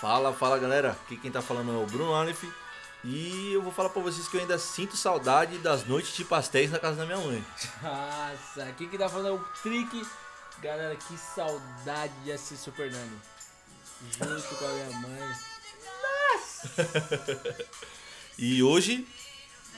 [0.00, 2.44] Fala, fala galera, aqui quem tá falando é o Bruno Aleph
[3.02, 6.70] e eu vou falar pra vocês que eu ainda sinto saudade das noites de pastéis
[6.70, 7.42] na casa da minha mãe.
[7.82, 10.06] Nossa, aqui que tá falando é o Trick.
[10.60, 13.20] Galera, que saudade de assistir Super Nani.
[14.10, 15.36] Junto com a minha mãe.
[18.38, 19.08] E hoje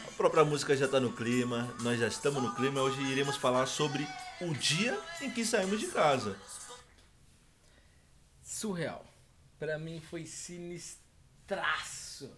[0.09, 3.67] a própria música já tá no clima, nós já estamos no clima, hoje iremos falar
[3.67, 4.05] sobre
[4.41, 6.37] o dia em que saímos de casa.
[8.43, 9.05] Surreal.
[9.59, 12.31] Pra mim foi sinistraço.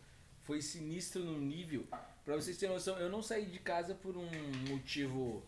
[0.43, 1.87] Foi sinistro no nível.
[2.25, 4.29] Pra vocês terem noção, eu não saí de casa por um
[4.69, 5.43] motivo.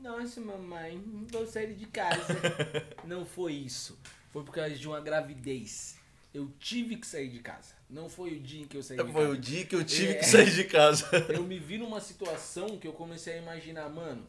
[0.00, 1.00] Nossa, mamãe,
[1.30, 2.26] vou sair de casa.
[3.04, 3.98] não foi isso.
[4.30, 5.98] Foi por causa de uma gravidez.
[6.34, 7.74] Eu tive que sair de casa.
[7.88, 9.28] Não foi o dia em que eu saí de Foi casa.
[9.28, 10.14] o dia que eu tive É.
[10.14, 11.10] que sair de casa.
[11.28, 14.26] Eu me vi numa situação que eu comecei a imaginar, mano,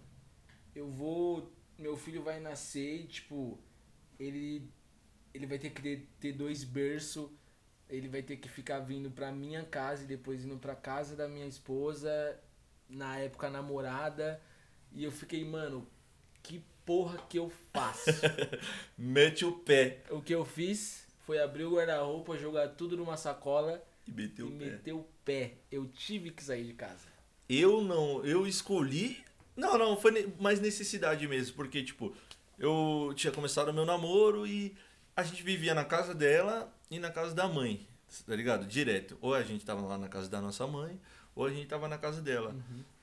[0.75, 1.49] eu vou.
[1.79, 3.57] Meu filho vai nascer e, tipo,
[4.19, 4.69] ele.
[5.33, 7.29] Ele vai ter que ter, dois berços.
[7.89, 11.27] Ele vai ter que ficar vindo pra minha casa e depois indo pra casa da
[11.27, 12.39] minha esposa.
[12.89, 14.41] Na época namorada.
[14.91, 15.87] E eu fiquei, mano,
[16.41, 18.11] que porra que eu faço?
[18.97, 23.83] Mete o pé o que eu fiz foi abrir o guarda-roupa, jogar tudo numa sacola
[24.07, 24.65] e meteu e o pé.
[24.65, 25.53] meter o pé.
[25.71, 27.07] Eu tive que sair de casa.
[27.47, 29.23] Eu não, eu escolhi.
[29.55, 32.15] Não, não, foi mais necessidade mesmo, porque, tipo,
[32.57, 34.75] eu tinha começado meu namoro e
[35.15, 37.87] a gente vivia na casa dela e na casa da mãe,
[38.25, 38.65] tá ligado?
[38.65, 39.17] Direto.
[39.21, 40.99] Ou a gente tava lá na casa da nossa mãe,
[41.35, 42.55] ou a gente tava na casa dela.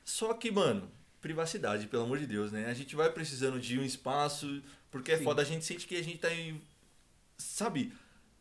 [0.04, 2.66] Só que, mano, privacidade, pelo amor de Deus, né?
[2.66, 5.24] A gente vai precisando de um espaço, porque é Sim.
[5.24, 6.60] foda, a gente sente que a gente tá, em-
[7.36, 7.92] sabe,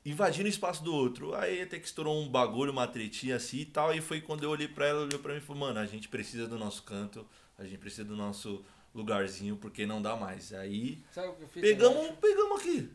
[0.06, 1.36] invadindo o espaço do outro.
[1.36, 3.94] Aí até que estourou um bagulho, uma tretinha assim e tal.
[3.94, 6.08] E foi quando eu olhei pra ela, olhou pra mim e falou, mano, a gente
[6.08, 8.64] precisa do nosso canto, a gente precisa do nosso
[8.95, 10.54] lugarzinho, porque não dá mais.
[10.54, 11.61] Aí Sabe o que eu fiz?
[11.61, 12.89] pegamos, pegamos aqui.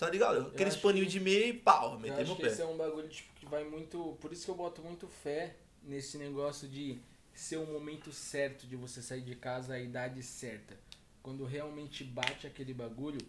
[0.00, 0.48] Tá ligado?
[0.48, 2.48] Aqueles paninhos que- de meia e pau, Eu metemos acho o que pé.
[2.48, 4.16] esse é um bagulho tipo, que vai muito.
[4.20, 6.98] Por isso que eu boto muito fé nesse negócio de
[7.34, 10.76] ser o momento certo de você sair de casa, a idade certa.
[11.22, 13.20] Quando realmente bate aquele bagulho.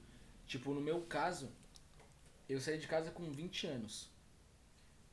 [0.47, 1.49] Tipo, no meu caso,
[2.49, 4.09] eu saí de casa com 20 anos.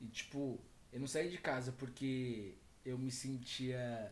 [0.01, 0.59] E tipo,
[0.93, 2.53] eu não saí de casa porque
[2.85, 4.11] eu me sentia.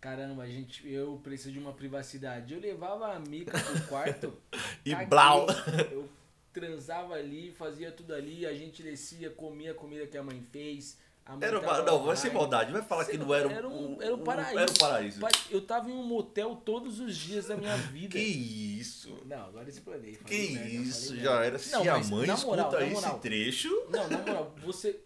[0.00, 2.52] Caramba, a gente, eu preciso de uma privacidade.
[2.52, 4.36] Eu levava a mica pro quarto.
[4.84, 5.06] E caguei.
[5.06, 5.46] blau.
[5.90, 6.06] Eu
[6.54, 10.96] transava ali, fazia tudo ali, a gente descia, comia a comida que a mãe fez.
[11.26, 12.30] A mãe Era, uma- não, vai online.
[12.34, 12.72] maldade.
[12.72, 14.58] Vai falar que Sei não lá, era, era um- era o paraíso.
[14.58, 15.20] Era o paraíso.
[15.50, 18.10] Eu tava em um motel todos os dias da minha vida.
[18.12, 19.18] Que isso?
[19.24, 20.16] Não, agora explanei.
[20.16, 21.06] Que merda, isso?
[21.08, 21.58] falei Já era.
[21.58, 23.18] Se Não, a mãe na escuta moral, na esse moral.
[23.20, 23.86] trecho.
[23.90, 25.00] Não, na moral, você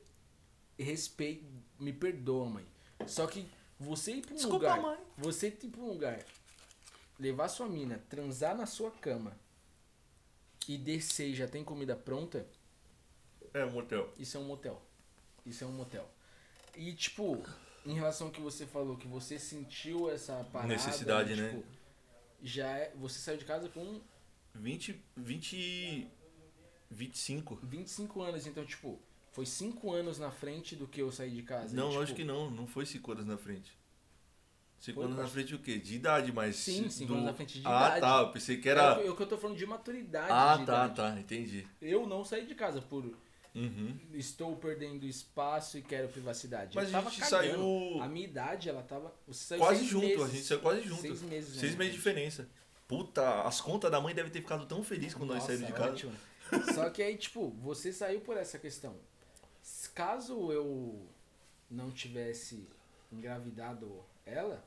[0.78, 1.44] respeita,
[1.78, 2.66] me perdoa, mãe.
[3.06, 3.46] Só que
[3.78, 4.98] você ir pra um Desculpa, lugar, mãe.
[5.16, 6.18] você ir pra um lugar,
[7.18, 9.36] levar sua mina, transar na sua cama
[10.68, 12.46] e descer e já tem comida pronta,
[13.54, 14.12] É, motel.
[14.18, 14.80] isso é um motel.
[15.46, 16.08] Isso é um motel.
[16.76, 17.42] E tipo,
[17.86, 21.48] em relação ao que você falou, que você sentiu essa parada, Necessidade, né?
[21.50, 21.64] tipo,
[22.42, 24.00] Já é, você saiu de casa com
[24.54, 25.00] 20.
[25.16, 26.06] 20.
[26.90, 27.56] 25.
[27.62, 29.00] 25 anos, então tipo,
[29.32, 31.74] foi 5 anos na frente do que eu saí de casa.
[31.74, 32.50] Não, e, tipo, lógico que não.
[32.50, 33.76] Não foi 5 anos na frente.
[34.80, 35.78] 5 Foi, anos na frente o quê?
[35.78, 36.56] De idade, mas.
[36.56, 38.00] Sim, cinco do- anos na frente de ah, idade.
[38.00, 38.20] tá.
[38.20, 38.92] Eu pensei que É era.
[38.98, 40.30] o que- o que eu tô falando de maturidade.
[40.30, 40.94] Ah, de tá, idade.
[40.94, 41.20] tá.
[41.20, 41.66] Entendi.
[41.82, 43.04] Eu não saí de casa por
[43.54, 43.98] Uhum.
[44.14, 46.76] estou perdendo espaço e quero privacidade.
[46.76, 47.28] Mas eu a gente cagando.
[47.56, 49.12] saiu A minha idade, ela tava.
[49.58, 50.06] Quase junto.
[50.06, 50.22] meses.
[50.22, 51.00] A gente saiu quase junto.
[51.00, 51.58] Seis meses.
[51.58, 51.78] Seis né?
[51.78, 52.48] meses de diferença.
[52.86, 55.72] Puta, as contas da mãe devem ter ficado tão felizes quando nós Nossa, saímos de
[55.72, 55.90] casa.
[55.90, 56.12] ótimo.
[56.72, 58.96] Só que aí, tipo, você saiu por essa questão.
[59.94, 61.06] Caso eu
[61.70, 62.66] não tivesse
[63.12, 64.64] engravidado ela,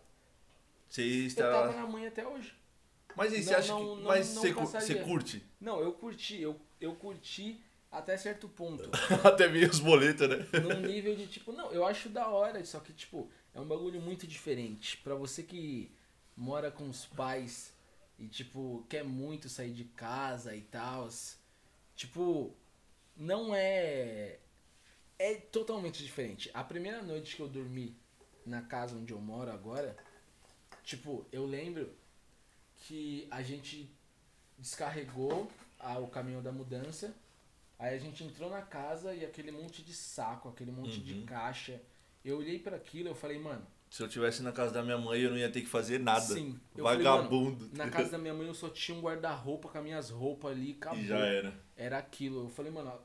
[0.91, 1.81] Você eu tava está.
[1.81, 2.53] na mãe até hoje.
[3.15, 4.01] Mas e você acha não, que.
[4.01, 5.43] não, Mas não você curte?
[5.59, 8.89] Não, eu curti, eu, eu curti até certo ponto.
[9.23, 10.47] Até meio os boletos, né?
[10.61, 14.01] num nível de tipo, não, eu acho da hora, só que tipo, é um bagulho
[14.01, 14.97] muito diferente.
[14.97, 15.91] Pra você que
[16.35, 17.73] mora com os pais
[18.17, 21.09] e tipo, quer muito sair de casa e tal,
[21.95, 22.55] tipo,
[23.15, 24.39] não é
[25.19, 26.49] é totalmente diferente.
[26.53, 27.95] A primeira noite que eu dormi
[28.45, 29.95] na casa onde eu moro agora,
[30.83, 31.89] tipo, eu lembro
[32.87, 33.89] que a gente
[34.57, 35.49] descarregou
[35.79, 37.13] a- o caminhão da mudança.
[37.79, 41.25] Aí a gente entrou na casa e aquele monte de saco, aquele monte de Uhum.
[41.25, 41.81] caixa.
[42.23, 44.97] Eu olhei pra aquilo e eu falei, mano, Se eu tivesse na casa da minha
[44.97, 46.21] mãe, eu não ia ter que fazer nada.
[46.21, 46.57] sim.
[46.77, 47.65] Eu falei, Vagabundo.
[47.65, 50.51] mano, na casa da minha mãe eu só tinha um guarda-roupa com as minhas roupas
[50.53, 50.99] ali, acabou.
[50.99, 51.53] E já era.
[51.75, 52.45] Era aquilo.
[52.45, 52.97] Eu falei, mano,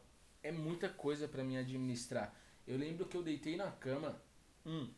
[0.45, 2.33] é muita coisa pra mim administrar.
[2.69, 4.17] Eu lembro que eu deitei na cama.
[4.65, 4.89] Hum,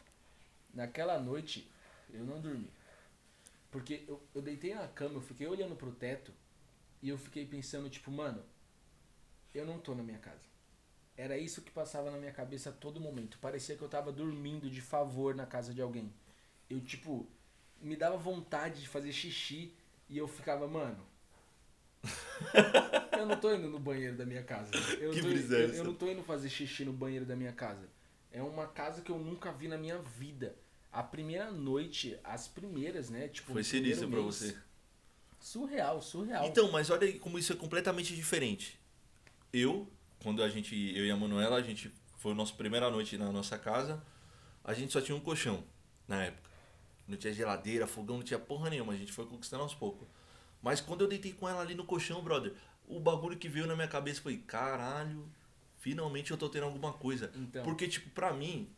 [0.75, 1.67] naquela noite,
[2.13, 2.71] eu não dormi.
[3.71, 6.33] Porque eu, eu deitei na cama, eu fiquei olhando pro teto.
[7.03, 8.43] E eu fiquei pensando, tipo, mano,
[9.55, 10.43] eu não tô na minha casa.
[11.17, 13.39] Era isso que passava na minha cabeça a todo momento.
[13.41, 16.13] Parecia que eu tava dormindo de favor na casa de alguém.
[16.71, 17.29] Eu, tipo,
[17.81, 19.73] me dava vontade de fazer xixi
[20.09, 21.05] e eu ficava, mano.
[23.19, 24.71] eu não tô indo no banheiro da minha casa.
[25.01, 27.89] Eu, Que tô, eu, eu não tô indo fazer xixi no banheiro da minha casa.
[28.31, 30.55] É uma casa que eu nunca vi na minha vida.
[30.93, 33.29] A primeira noite, as primeiras, né?
[33.29, 34.57] Tipo, Foi sinistro pra você.
[35.39, 36.47] Surreal, surreal.
[36.47, 38.79] Então, mas olha aí como isso é completamente diferente.
[39.53, 39.91] Eu,
[40.23, 43.31] quando a gente, eu e a Manuela, a gente foi a nossa primeira noite na
[43.31, 44.03] nossa casa,
[44.65, 45.63] a gente só tinha um colchão
[46.07, 46.49] na época.
[47.07, 50.07] Não tinha geladeira, fogão, não tinha porra nenhuma, a gente foi conquistando aos poucos.
[50.61, 52.53] Mas quando eu deitei com ela ali no colchão, brother,
[52.87, 55.31] o bagulho que veio na minha cabeça foi, caralho,
[55.79, 57.31] finalmente eu tô tendo alguma coisa.
[57.35, 57.63] Então.
[57.63, 58.69] Porque, tipo, pra mim,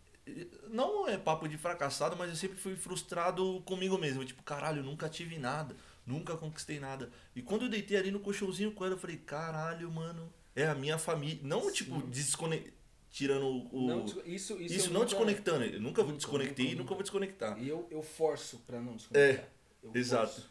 [0.69, 4.25] não é papo de fracassado, mas eu sempre fui frustrado comigo mesmo.
[4.25, 5.75] Tipo, caralho, eu nunca tive nada,
[6.07, 7.11] nunca conquistei nada.
[7.35, 10.75] E quando eu deitei ali no colchãozinho com ela, eu falei, caralho, mano, é a
[10.75, 11.41] minha família.
[11.43, 11.73] Não, Sim.
[11.73, 12.73] tipo, descone...
[13.11, 13.87] tirando o.
[13.89, 15.65] Não isso, isso, isso eu não nunca- desconectando.
[15.65, 17.59] Eu nunca, nunca, desconectei nunca, e nunca vou desconectar.
[17.61, 19.47] E eu, eu forço pra não desconectar.
[19.83, 20.33] Eu É, Exato.
[20.33, 20.51] forço.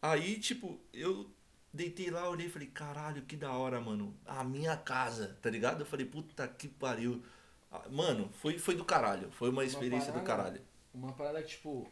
[0.00, 1.28] Aí, tipo, eu
[1.72, 4.14] deitei lá, olhei e falei, caralho, que da hora, mano.
[4.24, 5.80] A minha casa, tá ligado?
[5.80, 7.22] Eu falei, puta que pariu.
[7.84, 9.30] Ah, Mano, foi, foi do caralho.
[9.32, 10.62] Foi uma experiência do parada- caralho.
[10.94, 11.90] Uma parada, tipo,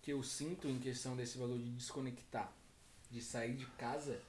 [0.00, 2.52] que eu sinto em questão desse valor de desconectar,
[3.10, 4.20] de sair de casa,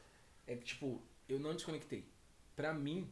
[0.46, 2.06] é que, tipo, eu não desconectei.
[2.56, 3.10] Pra mim,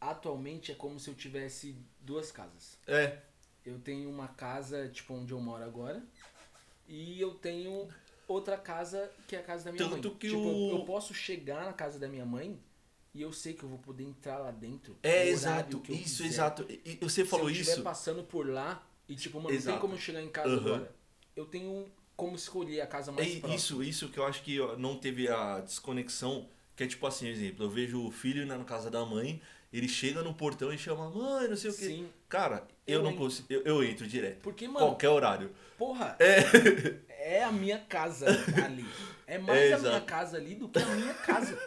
[0.00, 2.78] atualmente é como se eu tivesse duas casas.
[2.86, 3.18] É,
[3.64, 6.00] Eu tenho uma casa, tipo, onde eu moro agora,
[6.86, 7.88] e eu tenho
[8.28, 10.16] outra casa que é a casa da minha Tanto mãe.
[10.18, 12.56] que tipo, o- eu posso chegar na casa da minha mãe
[13.16, 14.96] e eu sei que eu vou poder entrar lá dentro.
[15.02, 15.82] é exato.
[15.88, 16.26] Isso, quiser.
[16.26, 16.66] exato.
[16.68, 17.70] E, você falou Se eu isso.
[17.70, 19.72] estiver passando por lá e tipo, mano, não Exato.
[19.76, 20.58] tem como eu chegar em casa Aham.
[20.74, 20.94] agora.
[21.34, 21.86] Eu tenho
[22.16, 23.54] como escolher a casa mais É próxima.
[23.56, 26.48] isso, isso que eu acho que não teve a desconexão.
[26.74, 29.40] Que é tipo assim, exemplo, eu vejo o filho indo na casa da mãe,
[29.72, 31.86] ele chega no portão e chama, mãe, não sei o que.
[31.86, 32.08] Sim.
[32.28, 33.46] Cara, eu, Eu não consigo.
[33.50, 34.40] Eu, eu entro direto.
[34.42, 35.50] Porque, mano, Qualquer horário.
[35.78, 37.38] porra, É.
[37.38, 38.26] é a minha casa
[38.64, 38.84] ali.
[39.26, 41.58] É mais É, a minha casa ali do que a minha casa.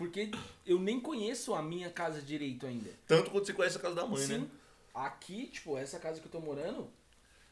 [0.00, 0.30] Porque
[0.64, 2.88] eu nem conheço a minha casa direito ainda.
[3.06, 4.38] Tanto quanto você conhece a casa da mãe, Sim.
[4.38, 4.46] né?
[4.94, 6.88] Aqui, tipo, essa casa que eu tô morando,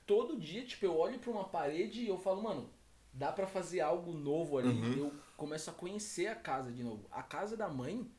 [0.06, 2.70] todo dia, tipo, eu olho pra uma parede e eu falo, mano,
[3.12, 4.70] dá pra fazer algo novo ali.
[4.70, 4.96] Uhum.
[4.96, 7.04] Eu começo a conhecer a casa de novo.
[7.10, 8.10] A casa da mãe,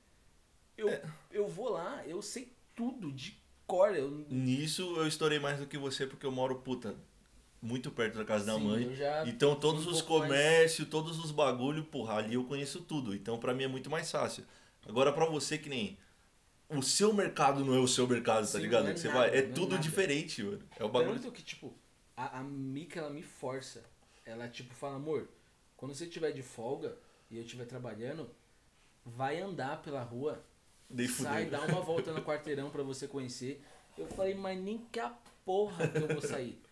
[0.77, 1.03] eu, É.
[1.31, 3.35] eu vou lá, eu sei tudo de
[3.65, 3.95] cor.
[3.95, 6.95] Eu, Nisso eu estourei mais do que você porque eu moro, puta,
[7.61, 8.83] muito perto da casa da Sim, mãe.
[8.83, 12.43] eu já Então todos um os pouco mais- comércios, todos os bagulho, porra, ali eu
[12.45, 13.13] conheço tudo.
[13.15, 14.45] Então pra mim é muito mais fácil.
[14.87, 15.97] Agora pra você que nem
[16.69, 18.83] o seu mercado não é o seu mercado, tá Sim, ligado?
[18.83, 20.61] não é que você nada, vai, é é tudo diferente, mano.
[20.77, 21.19] É o bagulho.
[21.19, 21.73] Tanto que, tipo,
[22.15, 23.83] a, a Mika, ela me força.
[24.25, 25.27] Ela, tipo, fala, amor,
[25.75, 26.95] quando você estiver de folga
[27.31, 28.29] e eu estiver trabalhando,
[29.05, 30.43] vai andar pela rua,
[30.89, 33.63] Nem sai, dá uma volta no quarteirão pra você conhecer.
[33.97, 35.09] Eu falei, mas nem que a
[35.43, 36.61] porra que eu vou sair.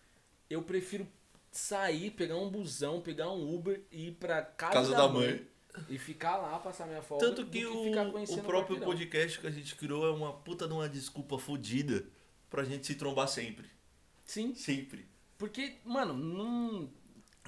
[0.50, 1.06] Eu prefiro
[1.50, 5.28] sair, pegar um busão, pegar um Uber e ir pra casa, Casa da, da mãe,
[5.28, 5.46] mãe.
[5.88, 8.92] e ficar lá, passar minha folga, Tanto do que ficar o, conhecendo o próprio quarteirão.
[8.92, 12.06] podcast que a gente criou é uma puta de uma desculpa fodida
[12.50, 13.66] pra gente se trombar sempre.
[14.24, 15.06] Sim, Sempre.
[15.38, 16.90] porque, mano, não...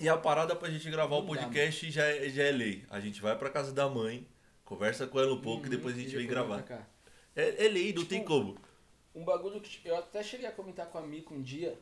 [0.01, 2.87] E a parada pra gente gravar o Não dá, podcast já é, já é lei.
[2.89, 4.27] A gente vai pra casa da mãe,
[4.65, 6.65] conversa com ela um pouco e depois a gente Uhum, vem gravar.
[7.37, 8.57] É, é lei, não Tipo, tem como.
[9.15, 11.79] Um bagulho que eu até cheguei a comentar com a Mico um dia.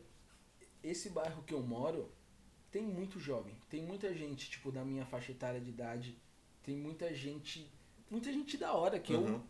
[0.89, 2.11] Esse bairro que eu moro
[2.71, 3.55] tem muito jovem.
[3.69, 6.17] Tem muita gente, tipo, da minha faixa etária de idade.
[6.63, 7.71] Tem muita gente.
[8.11, 9.43] Muita gente da hora que Uhum.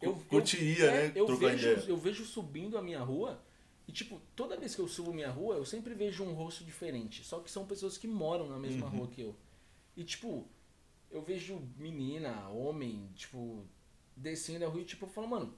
[0.00, 0.08] eu.
[0.08, 1.88] eu Curtiria, eu, né, Eu trocar vejo, ideia.
[1.90, 3.42] eu vejo subindo a minha rua.
[3.86, 7.24] E, tipo, toda vez que eu subo minha rua, eu sempre vejo um rosto diferente.
[7.24, 8.98] Só que são pessoas que moram na mesma Uhum.
[8.98, 9.34] rua que eu.
[9.96, 10.46] E, tipo,
[11.10, 13.66] eu vejo menina, homem, tipo,
[14.16, 15.54] descendo a rua e, tipo, eu falo, mano,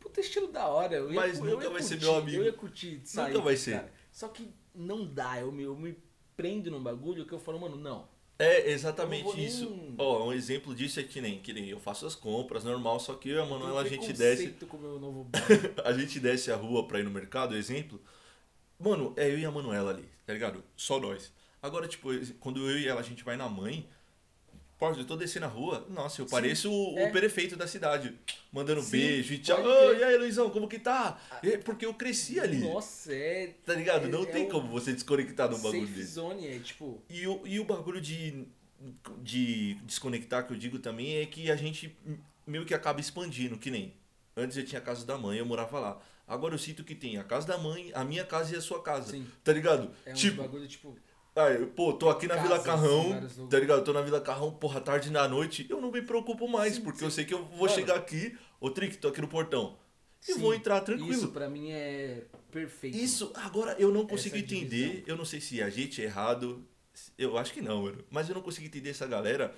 [0.00, 0.96] puta estilo da hora.
[0.96, 2.36] Eu ia, Mas eu nunca ia vai ser curtir, meu amigo.
[2.38, 3.32] Eu ia curtir sair.
[3.32, 3.72] Nunca vai esse ser.
[3.80, 3.92] cara.
[4.16, 5.94] Só que não dá, eu me, eu me
[6.34, 8.08] prendo num bagulho que eu falo, mano, não.
[8.38, 9.70] É exatamente isso.
[9.98, 13.12] Ó, um exemplo disso é que nem, que nem eu faço as compras normal, só
[13.12, 14.54] que eu e a Manuela a gente desce,
[15.84, 18.00] a gente desce a rua pra ir no mercado, exemplo.
[18.80, 20.64] Mano, é eu e a Manuela ali, tá ligado?
[20.74, 21.30] Só nós.
[21.60, 22.08] Agora, tipo,
[22.40, 23.86] quando eu e ela a gente vai na mãe,
[24.78, 27.08] Pode, eu tô descendo a rua, nossa, eu Sim, pareço o, é.
[27.08, 28.14] o prefeito da cidade.
[28.52, 29.62] Mandando Sim, beijo e tchau.
[29.62, 29.98] crer.
[29.98, 31.18] e aí, Luizão, como que tá?
[31.42, 32.58] É porque eu cresci ali.
[32.58, 33.54] Nossa, é.
[33.64, 34.06] Tá ligado?
[34.08, 36.12] Não é- tem é o como você desconectar de um bagulho desse.
[36.12, 37.02] zone, é tipo.
[37.08, 38.46] E o, e o bagulho de,
[39.22, 41.96] de desconectar que eu digo também é que a gente
[42.46, 43.94] meio que acaba expandindo, que nem.
[44.36, 46.02] Antes eu tinha a casa da mãe, eu morava lá.
[46.28, 48.82] Agora eu sinto que tem a casa da mãe, a minha casa e a sua
[48.82, 49.12] casa.
[49.12, 49.26] Sim.
[49.42, 49.90] Tá ligado?
[50.04, 50.94] É um tipo, bagulho, tipo.
[51.36, 53.84] Aí, pô, tô aqui na Vila Casas, Carrão, tá ligado?
[53.84, 57.00] Tô na Vila Carrão, porra, tarde da noite, eu não me preocupo mais, Sim, porque
[57.00, 57.04] sim.
[57.04, 57.74] eu sei que eu vou Mano.
[57.74, 59.76] chegar aqui, ô Trick, tô aqui no portão.
[60.26, 61.12] E Sim, vou entrar tranquilo.
[61.12, 62.96] Isso pra mim é perfeito.
[62.96, 65.04] Isso, agora eu não consigo Essa entender, divisão.
[65.08, 66.66] eu não sei se a gente é errado,
[67.18, 69.54] eu acho que não, mano, mas eu não consigo entender essa galera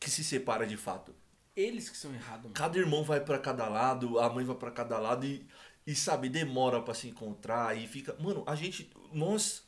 [0.00, 1.14] que se separa de fato.
[1.54, 2.54] Eles que são errados, mano.
[2.54, 5.46] Cada irmão vai pra cada lado, a mãe vai pra cada lado e,
[5.86, 8.14] e sabe, demora pra se encontrar e fica.
[8.18, 9.65] Mano, a gente, nós,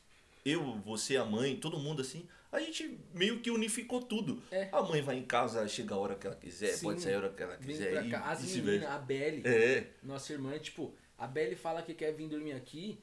[0.49, 4.43] eu, você, a mãe, todo mundo assim, a gente meio que unificou tudo.
[4.51, 4.69] É.
[4.73, 6.87] A mãe vai em casa, chega a hora que ela quiser, Sim.
[6.87, 8.21] pode sair a hora que ela Vem quiser pra e, cá.
[8.31, 12.53] As meninas, a Belly, É, nossa irmã, tipo, a Belly fala que quer vir dormir
[12.53, 12.99] aqui.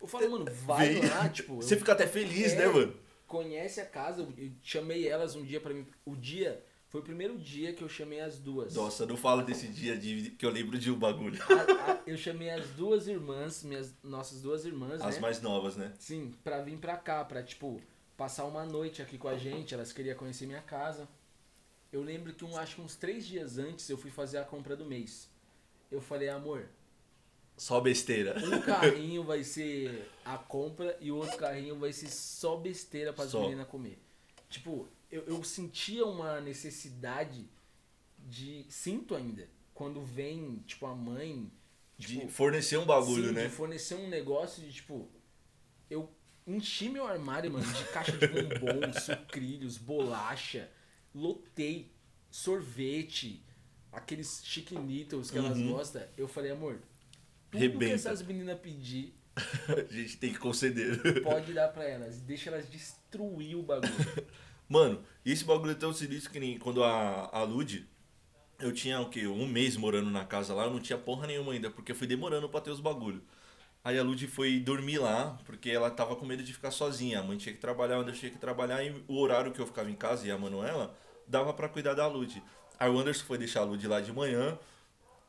[0.00, 1.08] Eu falo, mano, vai vem.
[1.08, 1.56] lá, tipo.
[1.56, 2.56] Você eu- fica até feliz, É.
[2.56, 2.94] né, mano?
[3.26, 4.22] conhece a casa.
[4.22, 5.86] Eu eu chamei elas um dia pra mim.
[6.04, 6.64] O dia.
[6.88, 8.74] Foi o primeiro dia que eu chamei as duas.
[8.74, 11.38] Nossa, não fala desse dia de, que eu lembro de um bagulho.
[11.42, 15.20] A- a- eu chamei as duas irmãs, minhas, nossas duas irmãs, As né?
[15.20, 15.92] mais novas, né?
[15.98, 17.78] Sim, pra vir pra cá, pra, tipo,
[18.16, 19.74] passar uma noite aqui com a gente.
[19.74, 21.06] Elas queriam conhecer minha casa.
[21.92, 24.74] Eu lembro que um, acho que uns três dias antes eu fui fazer a compra
[24.74, 25.28] do mês.
[25.90, 26.68] Eu falei, amor,
[27.56, 28.34] Só besteira.
[28.42, 33.24] um carrinho vai ser a compra e o outro carrinho vai ser só besteira para
[33.24, 33.98] as meninas comer.
[34.48, 37.48] Tipo, eu, eu sentia uma necessidade
[38.18, 38.64] de.
[38.68, 39.48] Sinto ainda.
[39.74, 41.50] Quando vem, tipo, a mãe.
[41.96, 43.44] De Tipo, fornecer um bagulho, sim, né?
[43.44, 45.08] de fornecer um negócio de, tipo.
[45.90, 46.10] Eu
[46.46, 50.70] enchi meu armário, mano, de caixa de bombom, sucrilhos, bolacha.
[51.14, 51.90] Lotei
[52.30, 53.42] sorvete,
[53.90, 55.72] aqueles chiquinitos que elas Uhum.
[55.72, 56.02] gostam.
[56.16, 56.80] Eu falei, amor,
[57.50, 57.86] tudo Rebenta.
[57.86, 59.14] que essas meninas pedir,
[59.68, 61.22] A gente tem que conceder.
[61.22, 62.20] pode dar pra elas.
[62.20, 62.68] Deixa elas
[63.08, 63.92] destruir o bagulho.
[64.68, 67.88] Mano, esse bagulho é tão sinistro que nem quando a, a Lud,
[68.58, 69.26] eu tinha o quê?
[69.26, 72.06] Um mês morando na casa lá, eu não tinha porra nenhuma ainda, porque eu fui
[72.06, 73.22] demorando pra ter os bagulho.
[73.82, 77.20] Aí a Lud foi dormir lá, porque ela tava com medo de ficar sozinha.
[77.20, 79.66] A mãe tinha que trabalhar onde eu tinha que trabalhar, e o horário que eu
[79.66, 80.94] ficava em casa e a Manuela
[81.26, 82.42] dava pra cuidar da Lud.
[82.78, 84.58] Aí o Anderson foi deixar a Lud lá de manhã,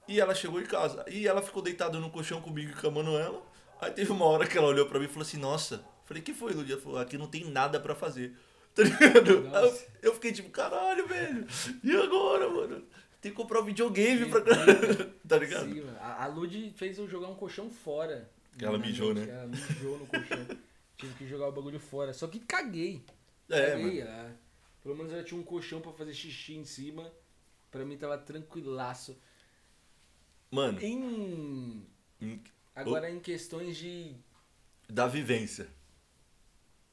[0.07, 1.05] e ela chegou em casa.
[1.07, 3.41] E ela ficou deitada no colchão comigo e com a Manuela.
[3.79, 5.85] Aí teve uma hora que ela olhou pra mim e falou assim: Nossa.
[6.09, 6.69] Falei: Que foi, Lud?
[6.71, 8.35] Ela falou: Aqui não tem nada pra fazer.
[8.75, 9.31] Tá ligado?
[9.31, 11.45] Eu, eu fiquei tipo: Caralho, velho.
[11.83, 12.83] E agora, mano?
[13.21, 14.41] Tem que comprar um videogame pra.
[15.27, 15.71] tá ligado?
[15.73, 18.29] Sim, a, a Lud fez eu jogar um colchão fora.
[18.61, 19.27] Ela Na mijou, né?
[19.29, 20.45] Ela mijou no colchão.
[20.97, 22.13] Tive que jogar o bagulho fora.
[22.13, 23.03] Só que caguei.
[23.49, 23.85] É, caguei.
[24.03, 24.09] mano.
[24.11, 24.35] ela-
[24.81, 27.11] pelo menos ela tinha um colchão pra fazer xixi em cima.
[27.71, 29.17] Pra mim tava tranquilaço.
[30.51, 31.85] Mano, Em.
[32.21, 32.43] em-
[32.75, 34.15] Agora em questões de.
[34.87, 35.67] da vivência.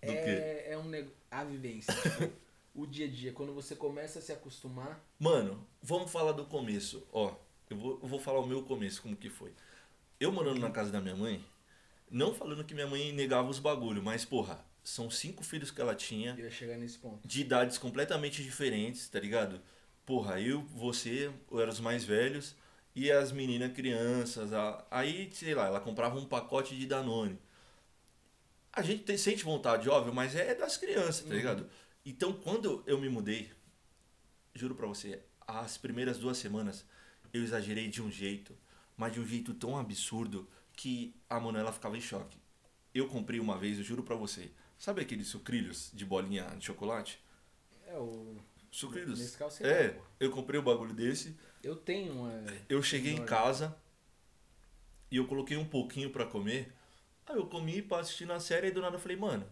[0.03, 0.19] Do quê?
[0.31, 1.17] É, é um negócio.
[1.31, 1.93] A vivência.
[1.95, 2.33] tipo,
[2.75, 3.33] o dia a dia.
[3.33, 5.01] Quando você começa a se acostumar.
[5.19, 7.07] Mano, vamos falar do começo.
[7.13, 7.35] Ó,
[7.71, 9.53] eu vou, eu vou falar o meu começo, como que foi.
[10.21, 11.45] Eu morando na casa da minha mãe,
[12.11, 15.95] não falando que minha mãe negava os bagulho, mas, porra, são cinco filhos que ela
[15.95, 17.27] tinha, Eu ia chegar nesse ponto.
[17.27, 19.61] de idades completamente diferentes, tá ligado?
[20.07, 22.55] Porra, eu, você, eu era os mais velhos,
[22.95, 24.53] e as meninas crianças.
[24.55, 27.39] a- Aí, sei lá, ela comprava um pacote de Danone.
[28.77, 31.37] A gente tem, sente vontade, óbvio, mas é das crianças, tá Uhum.
[31.37, 31.71] ligado?
[32.05, 33.51] Então, quando eu me mudei,
[34.55, 36.85] juro pra você, as primeiras duas semanas
[37.33, 38.55] eu exagerei de um jeito,
[38.95, 42.39] mas de um jeito tão absurdo que a Manuela ficava em choque.
[42.95, 47.19] Eu comprei uma vez, eu juro pra você, sabe aqueles sucrilhos de bolinha de chocolate?
[47.87, 48.37] É o.
[48.71, 49.19] Sucrilhos.
[49.39, 52.45] Você É, eu comprei um bagulho desse, Eu tenho uma.
[52.69, 53.75] eu cheguei em casa
[55.11, 56.76] e eu coloquei um pouquinho pra comer.
[57.27, 59.47] Aí eu comi pra assistir na série e do nada eu falei, mano,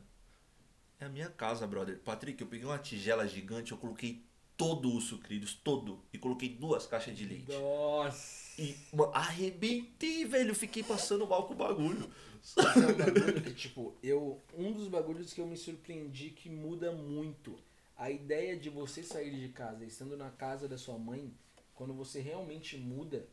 [1.00, 1.98] é a minha casa, brother.
[1.98, 4.24] Patrick, eu peguei uma tigela gigante, eu coloquei
[4.56, 7.52] todo os sucrilhos, todo, e coloquei duas caixas de leite.
[7.52, 8.44] Nossa!
[8.60, 10.54] E mano, arrebentei, velho.
[10.54, 12.08] Fiquei passando mal com o bagulho.
[12.56, 14.40] É um bagulho que, tipo, eu.
[14.54, 17.58] Um dos bagulhos que eu me surpreendi que muda muito.
[17.96, 21.32] A ideia de você sair de casa, estando na casa da sua mãe,
[21.74, 23.28] quando você realmente muda,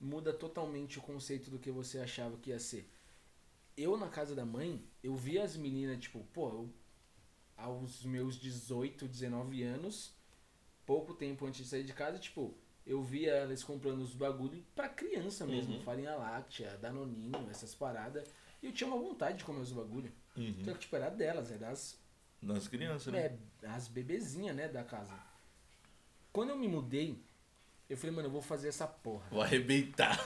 [0.00, 2.88] muda totalmente o conceito do que você achava que ia ser.
[3.76, 6.74] Eu, na casa da mãe, eu via as meninas, tipo, pô, eu,
[7.56, 10.14] aos meus 18, 19 anos,
[10.84, 14.88] pouco tempo antes de sair de casa, tipo, eu via elas comprando os bagulho pra
[14.88, 15.82] criança mesmo, Uhum.
[15.82, 18.28] farinha láctea, danoninho, essas paradas.
[18.62, 20.12] E eu tinha uma vontade de comer os bagulho.
[20.36, 20.64] Uhum.
[20.64, 21.98] Só que, tipo, era delas, era das,
[22.40, 23.38] Nas crianças, né?
[23.62, 25.18] é, as bebezinhas, né, da casa.
[26.32, 27.22] Quando eu me mudei,
[27.88, 29.28] eu falei, mano, eu vou fazer essa porra.
[29.30, 30.18] Vou arrebentar.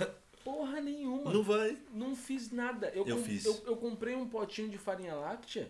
[0.47, 1.33] Porra nenhuma.
[1.33, 1.77] Não vai.
[1.93, 2.89] Não fiz nada.
[2.95, 3.45] Eu, Eu fiz.
[3.45, 5.69] Eu, eu comprei um potinho de farinha láctea.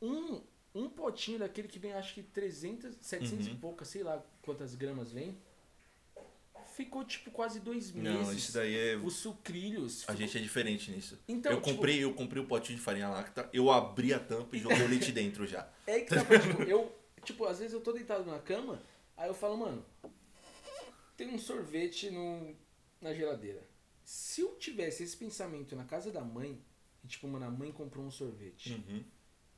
[0.00, 0.40] Um,
[0.72, 3.56] um potinho daquele que vem, acho que 300, 700 e Uhum.
[3.56, 5.36] poucas, sei lá quantas gramas vem.
[6.76, 8.26] ficou tipo quase dois meses.
[8.26, 8.96] Não, isso daí é.
[8.96, 9.98] Os sucrilhos.
[10.02, 11.18] A ficou- gente é diferente nisso.
[11.28, 14.56] Então, eu tipo- comprei, eu comprei o potinho de farinha lacta, eu abri a tampa
[14.56, 15.68] e joguei o leite dentro já.
[15.86, 16.92] É que tá, tipo, eu,
[17.24, 18.80] tipo, às vezes eu tô deitado na cama,
[19.16, 19.84] aí eu falo, mano,
[21.16, 22.56] tem um sorvete no,
[23.04, 23.62] na geladeira.
[24.02, 26.60] Se eu tivesse esse pensamento na casa da mãe,
[27.04, 29.04] e tipo, mano, a mãe comprou um sorvete, Uhum.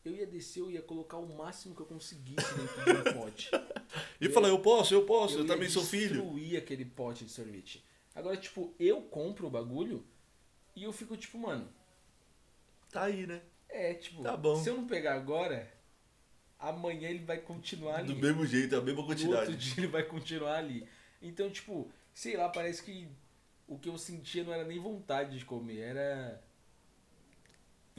[0.04, 3.50] eu ia descer, eu ia colocar o máximo que eu conseguisse dentro de um pote.
[4.20, 6.20] E fala, eu posso, eu posso, eu, ia também sou filho.
[6.22, 7.84] destruir aquele pote de sorvete.
[8.14, 10.04] Agora, tipo, eu compro o bagulho
[10.74, 11.68] e eu fico tipo, mano,
[12.90, 13.42] Tá aí, né?
[13.68, 14.56] é, tipo, Tá bom.
[14.62, 15.70] se eu não pegar agora,
[16.58, 18.14] amanhã ele vai continuar ali.
[18.14, 19.56] Do mesmo jeito, a mesma no outro quantidade.
[19.56, 20.86] dia ele vai continuar ali.
[21.20, 23.08] Então, tipo, sei lá, parece que
[23.66, 26.42] o que eu sentia não era nem vontade de comer, era.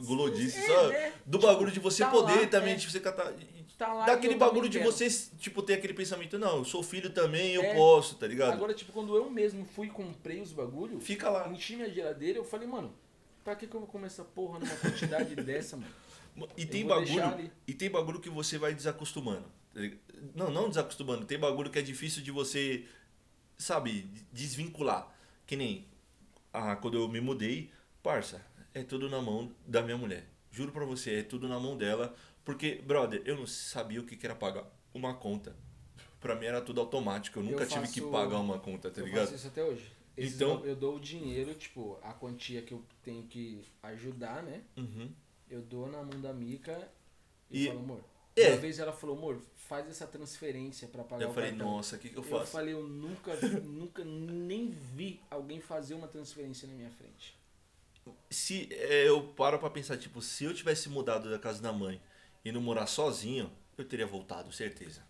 [0.00, 1.12] Gulodice, É, só né?
[1.26, 2.76] do Tipo, bagulho de você tá poder lá, também, é.
[2.76, 3.32] de você catar.
[3.76, 5.08] Tá lá Daquele bagulho de você,
[5.38, 7.74] tipo, ter aquele pensamento, não, eu sou filho também, eu É.
[7.74, 8.52] posso, tá ligado?
[8.52, 11.48] Agora, tipo, quando eu mesmo fui e comprei os bagulho, Fica lá.
[11.48, 12.92] enchi minha geladeira, eu falei, mano,
[13.44, 15.92] pra que, que eu vou comer essa porra numa quantidade dessa, mano?
[16.56, 17.50] E tem bagulho.
[17.66, 19.46] E tem bagulho que você vai desacostumando.
[19.74, 19.80] tá?
[20.34, 21.24] Não, não desacostumando.
[21.24, 22.84] Tem bagulho que é difícil de você,
[23.56, 25.12] sabe, desvincular.
[25.48, 25.88] Que nem
[26.52, 27.70] ah, quando eu me mudei,
[28.02, 30.26] parça, é tudo na mão da minha mulher.
[30.50, 32.14] Juro pra você, é tudo na mão dela.
[32.44, 34.64] Porque, brother, eu não sabia o que que era pagar
[34.94, 35.56] uma conta.
[36.20, 37.38] Pra mim era tudo automático.
[37.38, 39.22] Eu nunca tive que faço- pagar uma conta, tá eu ligado?
[39.24, 39.90] faço isso até hoje.
[40.16, 44.62] Esses Então- eu dou o dinheiro, tipo, a quantia que eu tenho que ajudar, né?
[44.76, 45.10] Uhum.
[45.48, 46.90] Eu dou na mão da Mica
[47.50, 48.04] e, E- falo, amor.
[48.40, 48.48] É.
[48.50, 51.66] Uma vez ela falou, amor, faz essa transferência pra pagar Eu o falei, cartão.
[51.70, 52.52] nossa, o que, que eu Eu faço?
[52.52, 57.36] falei, eu nunca nunca nem vi alguém fazer uma transferência na minha frente.
[58.30, 62.00] se é, eu paro pra pensar, tipo, se eu tivesse mudado da casa da mãe
[62.44, 65.02] e não morar sozinho, eu teria voltado, certeza.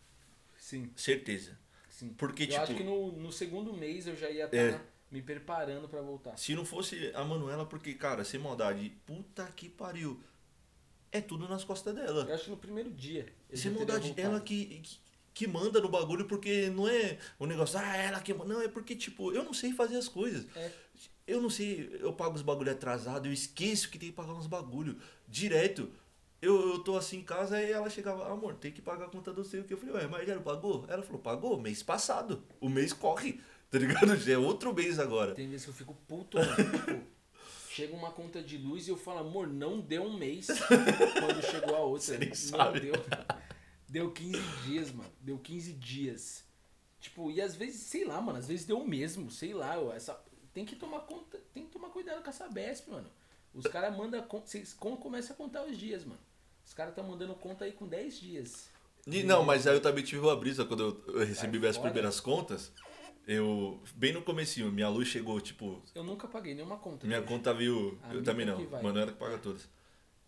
[0.56, 1.56] Sim, Certeza.
[1.88, 2.10] sim.
[2.18, 4.80] Porque, eu tipo, acho que no, no segundo mês eu já ia estar É.
[5.10, 6.36] me preparando pra voltar.
[6.36, 10.20] se não fosse a Manuela, porque, cara, sem maldade, puta que pariu.
[11.10, 12.26] É tudo nas costas dela.
[12.28, 13.32] Eu acho que no primeiro dia.
[13.48, 14.28] Teria maldade, voltado.
[14.28, 14.98] ela que, que,
[15.34, 18.52] que manda no bagulho, porque não é o negócio, ah, ela que manda.
[18.52, 20.46] Não, é porque, tipo, eu não sei fazer as coisas.
[20.56, 20.70] É.
[21.26, 24.46] Eu não sei, eu pago os bagulho atrasado, eu esqueço que tem que pagar uns
[24.46, 25.90] bagulho direto.
[26.40, 29.32] Eu, eu tô assim em casa e ela chegava, amor, tem que pagar a conta
[29.32, 29.74] do sei o que.
[29.74, 30.84] Eu falei, ué, mas já não pagou?
[30.88, 32.42] Ela falou, pagou mês passado.
[32.60, 33.40] O mês corre,
[33.70, 34.14] tá ligado?
[34.16, 35.34] Já é outro mês agora.
[35.34, 36.54] Tem vezes que eu fico puto, mano.
[36.54, 37.06] tipo,
[37.78, 41.76] chega uma conta de luz e eu falo, amor, não deu um mês quando chegou
[41.76, 42.06] a outra.
[42.06, 42.80] Você nem não sabe.
[42.80, 42.94] deu.
[43.88, 45.10] Deu 15 dias, mano.
[45.20, 46.44] Deu 15 dias.
[47.00, 49.76] Tipo, e às vezes, sei lá, mano, às vezes deu o mesmo, sei lá.
[49.94, 50.20] Essa,
[50.52, 53.08] tem que tomar conta, tem que tomar cuidado com essa Besp, mano.
[53.54, 56.20] Os caras mandam conta, vocês com- começa a contar os dias, mano.
[56.66, 58.68] Os caras estão mandando conta aí com 10 dias.
[59.06, 62.18] E, não, mas aí eu também tive uma brisa quando eu, eu recebi minhas primeiras
[62.18, 62.72] contas.
[63.28, 67.06] Eu, bem no comecinho, minha luz chegou, tipo, Eu nunca paguei nenhuma conta.
[67.06, 67.28] Minha hoje.
[67.28, 67.98] conta veio.
[68.02, 68.66] A eu também não.
[68.66, 68.82] vai.
[68.82, 69.68] Manuela que paga todas.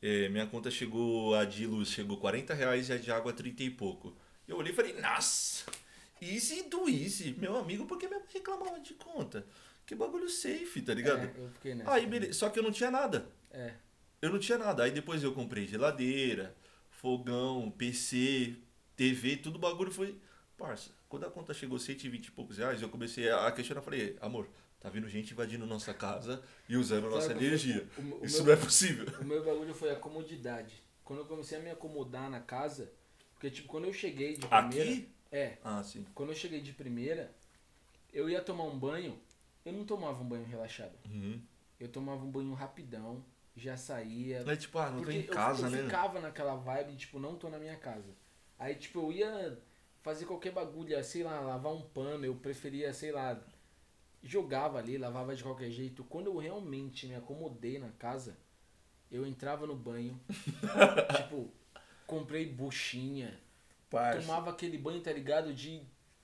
[0.03, 1.35] É, minha conta chegou.
[1.35, 4.15] A de luz chegou 40 reais e a de água 30 e pouco.
[4.47, 5.65] Eu olhei e falei, nossa!
[6.21, 9.47] Easy do Easy, meu amigo, porque minha mãe reclamava de conta?
[9.87, 11.25] Que bagulho safe, tá ligado?
[11.25, 11.93] É, eu fiquei nessa.
[11.93, 12.35] Aí, beleza.
[12.35, 13.27] Só que eu não tinha nada.
[13.51, 13.73] É.
[14.21, 14.85] Eu não tinha nada.
[14.85, 16.55] Aí depois eu comprei geladeira,
[16.91, 18.57] fogão, PC,
[18.95, 20.21] TV, tudo bagulho foi.
[20.61, 23.81] Parça, quando a conta chegou 120 e poucos reais, eu comecei a questionar.
[23.81, 24.47] Falei, amor,
[24.79, 27.89] tá vindo gente invadindo nossa casa e usando Sabe nossa energia.
[27.97, 29.07] o- Isso meu- não é possível.
[29.21, 30.83] O meu bagulho foi a comodidade.
[31.03, 32.93] Quando eu comecei a me acomodar na casa,
[33.33, 34.91] porque tipo, quando eu cheguei de primeira.
[34.91, 35.09] Aqui?
[35.33, 36.05] É, Ah, sim.
[36.15, 37.35] quando eu cheguei de primeira,
[38.13, 39.19] eu ia tomar um banho,
[39.65, 40.93] eu não tomava um banho relaxado.
[41.07, 41.41] Uhum.
[41.81, 43.25] Eu tomava um banho rapidão,
[43.57, 44.45] já saía.
[44.47, 45.83] É tipo, ah, não tô em casa, eu, eu né?
[45.85, 48.11] ficava naquela vibe, tipo, não tô na minha casa.
[48.59, 49.59] Aí, tipo, eu ia
[50.03, 53.41] fazer qualquer bagulho, sei lá, lavar um pano, eu preferia, sei lá,
[54.23, 56.05] jogava ali, lavava de qualquer jeito.
[56.05, 58.37] Quando eu realmente me acomodei na casa,
[59.11, 60.21] eu entrava no banho,
[61.17, 61.51] tipo,
[62.07, 63.39] comprei buchinha,
[63.89, 64.21] Parça.
[64.21, 65.53] tomava aquele banho, tá ligado?
[65.53, 65.83] De,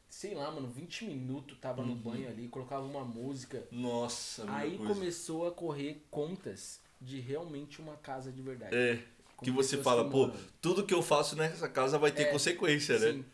[0.09, 1.99] sei lá, mano, 20 minutos tava no Uhum.
[1.99, 3.67] banho ali, colocava uma música.
[3.71, 8.75] Nossa, Aí começou a correr contas de realmente uma casa de verdade.
[8.75, 9.03] É,
[9.37, 12.27] Com que você fala, que pô, tudo que eu faço nessa casa vai ter É,
[12.27, 13.13] consequência, né?
[13.13, 13.25] Sim,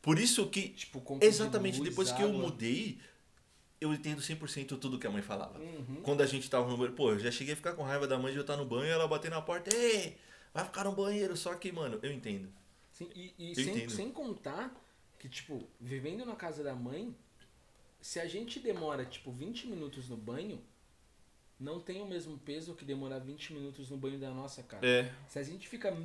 [0.00, 2.98] Por isso que, tipo, de exatamente depois que eu mudei,
[3.80, 5.58] eu entendo 100% tudo que a mãe falava.
[5.58, 6.00] Uhum.
[6.02, 8.18] Quando a gente tava no banheiro, pô, eu já cheguei a ficar com raiva da
[8.18, 10.16] mãe de eu estar no banho e ela bater na porta, ei,
[10.52, 11.36] vai ficar no banheiro.
[11.36, 12.48] Só que, mano, eu entendo.
[12.92, 13.90] Sim, e e Eu sem, entendo.
[13.90, 14.74] sem contar
[15.18, 17.14] que, tipo, vivendo na casa da mãe,
[18.00, 20.60] se a gente demora, tipo, 20 minutos no banho,
[21.58, 24.86] não tem o mesmo peso que demorar 20 minutos no banho da nossa casa.
[24.86, 25.12] É.
[25.28, 25.96] Se a gente fica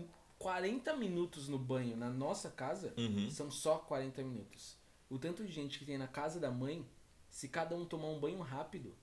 [0.43, 3.31] 40 minutos no banho na nossa casa, Uhum.
[3.31, 4.77] são só 40 minutos.
[5.09, 6.85] O tanto de gente que tem na casa da mãe
[7.29, 8.93] Se cada um tomar um banho rápido,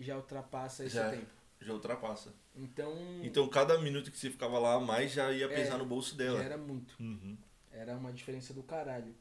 [0.00, 1.10] já ultrapassa esse Já.
[1.10, 1.30] tempo.
[1.60, 2.34] Já ultrapassa.
[2.56, 5.86] Então, Então cada minuto que você ficava lá a mais já ia É, pesar no
[5.86, 6.42] bolso dela.
[6.42, 6.96] era muito.
[6.98, 7.38] Uhum.
[7.70, 9.14] Era uma diferença do caralho.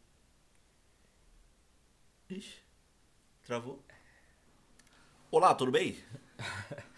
[2.29, 2.57] Ixi,
[3.43, 3.83] travou.
[5.29, 5.97] Olá, tudo bem?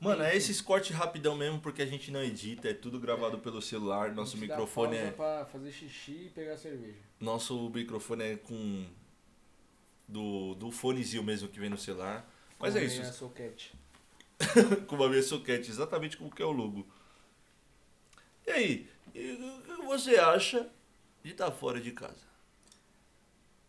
[0.00, 3.60] Mano, é esses cortes rapidão mesmo porque a gente não edita, é tudo gravado pelo
[3.60, 5.10] celular, nosso microfone é.
[5.10, 6.98] pra fazer xixi e pegar cerveja.
[7.20, 8.86] Nosso microfone é com.
[10.08, 12.28] Do, do fonezinho mesmo que vem no celular.
[12.58, 13.00] Mas é Com isso.
[13.00, 13.74] meia soquete.
[14.88, 16.86] com uma meia soquete, exatamente como que é o logo.
[18.46, 20.68] E aí, o que você acha
[21.22, 22.26] de estar fora de casa?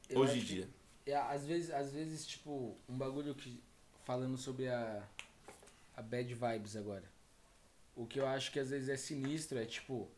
[0.09, 0.69] Eu hoje em acho que- dia.
[1.05, 3.61] É, às vezes, às vezes, tipo, um bagulho que.
[4.05, 5.03] Falando sobre a.
[6.01, 7.03] A bad vibes agora.
[7.95, 10.09] O que eu acho que às vezes é sinistro é tipo.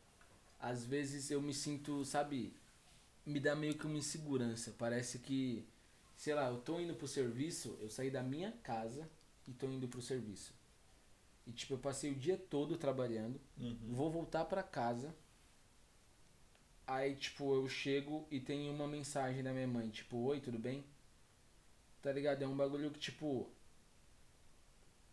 [0.57, 2.53] Às vezes eu me sinto, sabe?
[3.25, 4.73] Me dá meio que uma insegurança.
[4.77, 5.67] Parece que.
[6.15, 9.09] Sei lá, eu tô indo pro serviço, eu saí da minha casa
[9.45, 10.53] e tô indo pro serviço.
[11.45, 13.37] E tipo, eu passei o dia todo trabalhando.
[13.57, 13.77] Uhum.
[13.89, 15.13] Vou voltar pra casa.
[16.87, 20.85] Aí, tipo, eu chego e tem uma mensagem da minha mãe, tipo, oi, tudo bem?
[22.01, 22.41] Tá ligado?
[22.41, 23.51] É um bagulho que, tipo.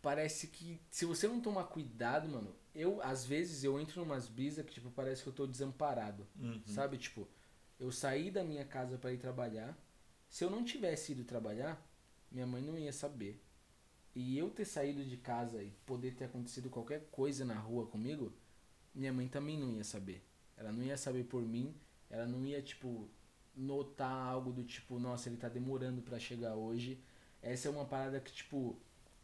[0.01, 4.65] Parece que se você não tomar cuidado, mano, eu, às vezes, eu entro numas brisas
[4.65, 6.27] que, tipo, parece que eu tô desamparado.
[6.39, 6.61] Uhum.
[6.65, 6.97] Sabe?
[6.97, 7.27] Tipo,
[7.79, 9.77] eu saí da minha casa pra ir trabalhar.
[10.27, 11.85] Se eu não tivesse ido trabalhar,
[12.31, 13.43] minha mãe não ia saber.
[14.15, 18.33] E eu ter saído de casa e poder ter acontecido qualquer coisa na rua comigo,
[18.93, 20.25] minha mãe também não ia saber.
[20.57, 21.75] Ela não ia saber por mim,
[22.09, 23.09] ela não ia, tipo,
[23.55, 27.01] notar algo do tipo, nossa, ele tá demorando pra chegar hoje.
[27.41, 28.79] Essa é uma parada que, tipo,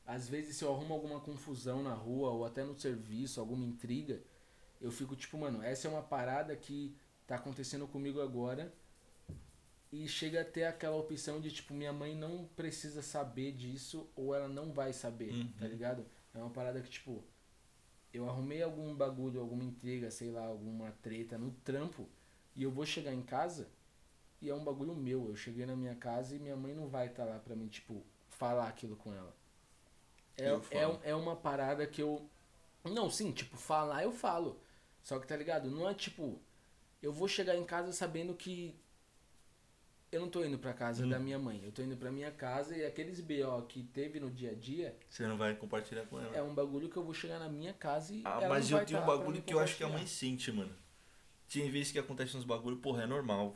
[0.07, 4.21] às vezes se eu arrumo alguma confusão na rua ou até no serviço, alguma intriga,
[4.81, 6.95] eu fico tipo, mano, essa é uma parada que
[7.27, 8.73] tá acontecendo comigo agora.
[9.91, 14.35] E chega a ter aquela opção de, tipo, minha mãe não precisa saber disso ou
[14.35, 15.51] ela não vai saber, Uhum.
[15.57, 16.05] tá ligado?
[16.33, 17.23] É uma parada que, tipo,
[18.13, 22.07] eu arrumei algum bagulho, alguma intriga, sei lá, alguma treta no trampo
[22.55, 23.69] e eu vou chegar em casa
[24.41, 25.29] e é um bagulho meu.
[25.29, 28.03] Eu cheguei na minha casa e minha mãe não vai estar lá pra mim, tipo,
[28.27, 29.33] falar aquilo com ela.
[30.37, 32.29] É, é, é uma parada que eu.
[32.83, 34.59] Não, sim, tipo, falar eu falo.
[35.03, 35.69] Só que tá ligado?
[35.69, 36.39] Não é tipo.
[37.01, 38.75] Eu vou chegar em casa sabendo que.
[40.09, 41.09] Eu não tô indo pra casa Hum.
[41.09, 41.61] da minha mãe.
[41.65, 44.95] Eu tô indo pra minha casa e aqueles BO que teve no dia a dia
[45.09, 46.33] Você não vai compartilhar com ela.
[46.35, 48.21] é um bagulho que eu vou chegar na minha casa e.
[48.23, 50.49] Ah, mas eu tenho um tá pra bagulho que eu acho que a mãe sente,
[50.51, 50.73] mano.
[51.51, 53.55] Tem vezes que acontece uns bagulho, porra, é normal.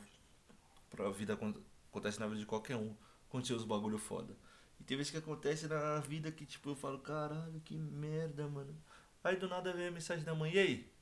[0.90, 1.54] Pra vida acon-
[1.90, 2.94] acontece na vida de qualquer um.
[3.28, 4.34] Aconteceu uns bagulho foda.
[4.82, 8.74] E tem vezes que acontece na vida que, tipo, eu falo, caralho, que merda, mano.
[9.22, 10.92] Aí do nada vem a mensagem da mãe, e aí?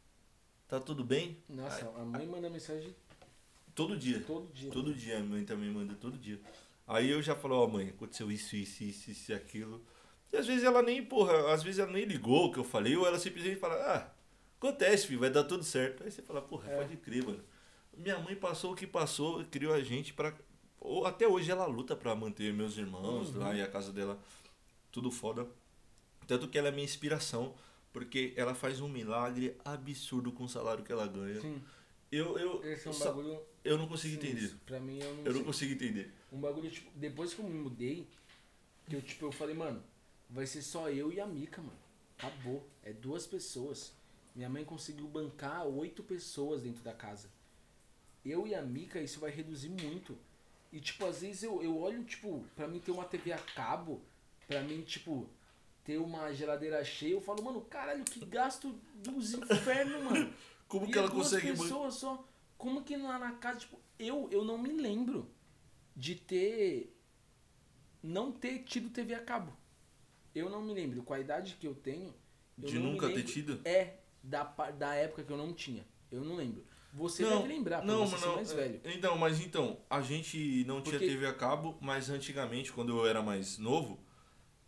[0.69, 1.39] Tá tudo bem?
[1.49, 2.95] Nossa, Aí- a mãe manda mensagem
[3.75, 4.21] todo dia.
[4.27, 4.71] todo dia.
[4.71, 6.39] Todo dia, a mãe também manda, todo dia.
[6.87, 9.83] Aí eu já falo, ó mãe, aconteceu isso, isso, isso, isso e aquilo.
[10.31, 12.95] E às vezes ela nem, porra, às vezes ela nem ligou o que eu falei,
[12.99, 14.11] ou ela simplesmente fala, ah,
[14.59, 16.05] acontece, filho, vai dar tudo certo.
[16.05, 16.77] Aí você fala, porra, É.
[16.77, 17.43] pode crer, mano.
[17.97, 20.35] Minha mãe passou o que passou, criou a gente pra.
[20.81, 23.39] Ou até hoje ela luta pra manter meus irmãos Uhum.
[23.41, 24.19] lá e a casa dela,
[24.91, 25.47] tudo foda.
[26.27, 27.55] Tanto que ela é minha inspiração,
[27.93, 31.41] porque ela faz um milagre absurdo com o salário que ela ganha.
[31.41, 31.63] Sim,
[32.11, 33.41] Eu, eu, esse é um bagulho.
[33.65, 34.37] eu não consigo entender.
[34.37, 34.59] sinistro.
[34.67, 36.13] Pra mim, eu não Eu não consigo entender.
[36.33, 38.09] Um bagulho, tipo, depois que eu me mudei,
[38.89, 39.83] que eu, tipo, eu falei, mano,
[40.29, 41.79] vai ser só eu e a Mica, mano.
[42.19, 42.67] Acabou.
[42.83, 43.93] É duas pessoas.
[44.35, 47.29] Minha mãe conseguiu bancar oito pessoas dentro da casa.
[48.25, 50.17] Eu e a Mica, isso vai reduzir muito.
[50.73, 54.03] E, tipo, às vezes eu, eu olho, tipo, pra mim ter uma TV a cabo,
[54.47, 55.29] pra mim, tipo,
[55.85, 60.33] ter uma geladeira cheia, eu falo, mano, caralho, que gasto dos infernos, mano.
[60.69, 61.49] Como E que ela consegue.
[61.51, 62.25] pessoas só.
[62.57, 65.29] Como que lá na casa, tipo, eu, eu não me lembro
[65.97, 66.97] de ter.
[68.03, 69.53] Não ter tido TV a cabo.
[70.33, 71.03] Eu não me lembro.
[71.03, 72.15] Com a idade que eu tenho.
[72.63, 73.61] eu De nunca ter tido?
[73.65, 75.85] É, da, da época que eu não tinha.
[76.11, 76.65] Eu não lembro.
[76.93, 78.81] Você não, deve lembrar, não, você não, mais é, velho.
[78.85, 83.07] Então, mas então, a gente não tinha Porque- TV a cabo, mas antigamente, quando eu
[83.07, 84.01] era mais novo,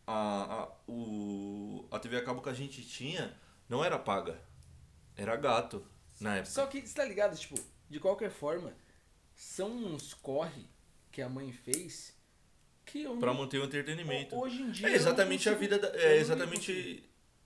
[0.06, 3.36] a, a, o, a TV a cabo que a gente tinha
[3.68, 4.40] não era paga.
[5.16, 5.84] Era gato,
[6.20, 6.50] na época.
[6.52, 7.36] Só que, você tá ligado?
[7.36, 7.58] Tipo,
[7.90, 8.72] de qualquer forma,
[9.34, 10.66] são uns corre
[11.10, 12.16] que a mãe fez
[12.84, 13.40] que eu Pra não.
[13.40, 14.34] manter o entretenimento.
[14.36, 14.86] Hoje em dia.
[14.86, 17.04] É não exatamente a consigo- vida da, é exatamente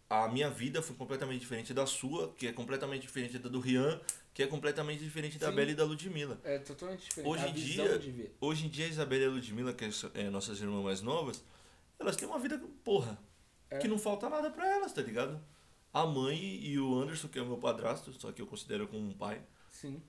[0.08, 4.00] a minha vida foi completamente diferente da sua, que é completamente diferente da do Rian,
[4.36, 5.56] que é completamente diferente da Sim.
[5.56, 6.38] Bela e da Ludmilla.
[6.44, 7.26] É totalmente diferente.
[7.26, 8.30] Hoje em dia-.
[8.38, 11.42] Hoje em dia a Isabela e a Ludmilla, que são é, nossas irmãs mais novas,
[11.98, 13.18] elas têm uma vida, porra,
[13.70, 13.78] É.
[13.78, 15.40] que não falta nada pra elas, tá ligado?
[15.90, 19.08] A mãe e o Anderson, que é o meu padrasto, só que eu considero como
[19.08, 20.02] um pai, Sim.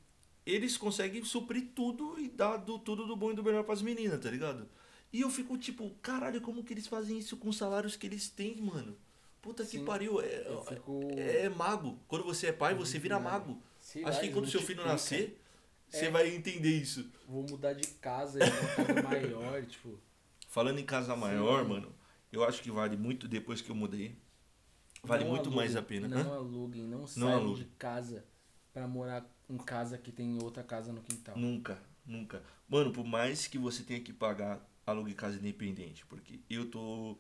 [0.46, 4.20] eles conseguem suprir tudo e dar do, tudo do bom e do melhor pras meninas,
[4.20, 4.68] tá ligado?
[5.14, 8.28] E eu fico tipo, caralho, como que eles fazem isso com os salários que eles
[8.28, 8.98] têm, mano?
[9.42, 9.86] Puta que Sim.
[9.86, 10.20] pariu.
[10.20, 11.00] É, fico.
[11.16, 11.98] é mago.
[12.10, 13.58] Quando você é pai, você vira mago.
[13.88, 15.40] Sei Acho lá, que quando seu filho nascer,
[15.88, 16.12] você É.
[16.12, 17.10] vai entender isso.
[17.26, 19.98] Vou mudar de casa, ir pra uma casa maior, tipo.
[20.50, 21.96] Falando em casa maior, mano,
[22.30, 24.18] eu acho que vale muito depois que eu mudei.
[25.02, 26.06] Vale não muito aluguem, mais a pena.
[26.06, 26.36] Não Hã?
[26.36, 27.64] aluguem, não saiam aluguem.
[27.64, 28.26] de casa
[28.74, 31.38] pra morar em casa que tem outra casa no quintal.
[31.38, 32.44] Nunca, nunca.
[32.68, 37.18] Mano, por mais que você tenha que pagar alugue casa independente, porque eu tô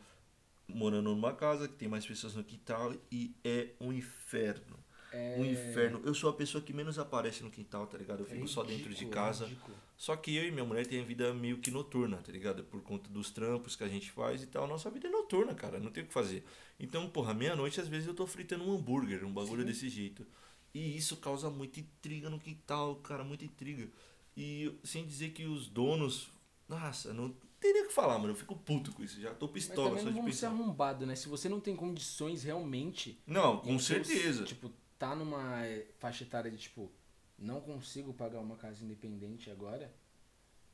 [0.67, 4.77] morando numa casa que tem mais pessoas no quintal e é um inferno.
[5.17, 5.35] É...
[5.39, 6.01] Um inferno.
[6.05, 8.21] Eu sou a pessoa que menos aparece no quintal, tá ligado?
[8.21, 9.45] Eu é fico só dentro de casa.
[9.45, 9.75] é ridículo.
[9.95, 12.63] Só que eu e minha mulher tem a vida meio que noturna, tá ligado?
[12.63, 14.67] Por conta dos trampos que a gente faz e tal.
[14.67, 15.79] Nossa vida é noturna, cara.
[15.79, 16.43] Não tem o que fazer.
[16.79, 19.67] Então, porra, meia-noite às vezes eu tô fritando um hambúrguer, um bagulho Sim.
[19.67, 20.25] desse jeito.
[20.73, 23.89] E isso causa muita intriga no quintal, cara, muita intriga.
[24.35, 26.29] E sem dizer que os donos.
[26.69, 28.31] Nossa, não teria o que falar, mano.
[28.33, 29.19] Eu fico puto com isso.
[29.19, 30.47] Já tô Mas pistola também só de pensar.
[30.49, 31.15] arrombado, né?
[31.15, 33.19] Se você não tem condições realmente.
[33.25, 34.43] Não, com e seus- certeza.
[34.43, 35.61] Tipo, tá numa
[35.99, 36.91] faixa etária de tipo,
[37.37, 39.93] não consigo pagar uma casa independente agora.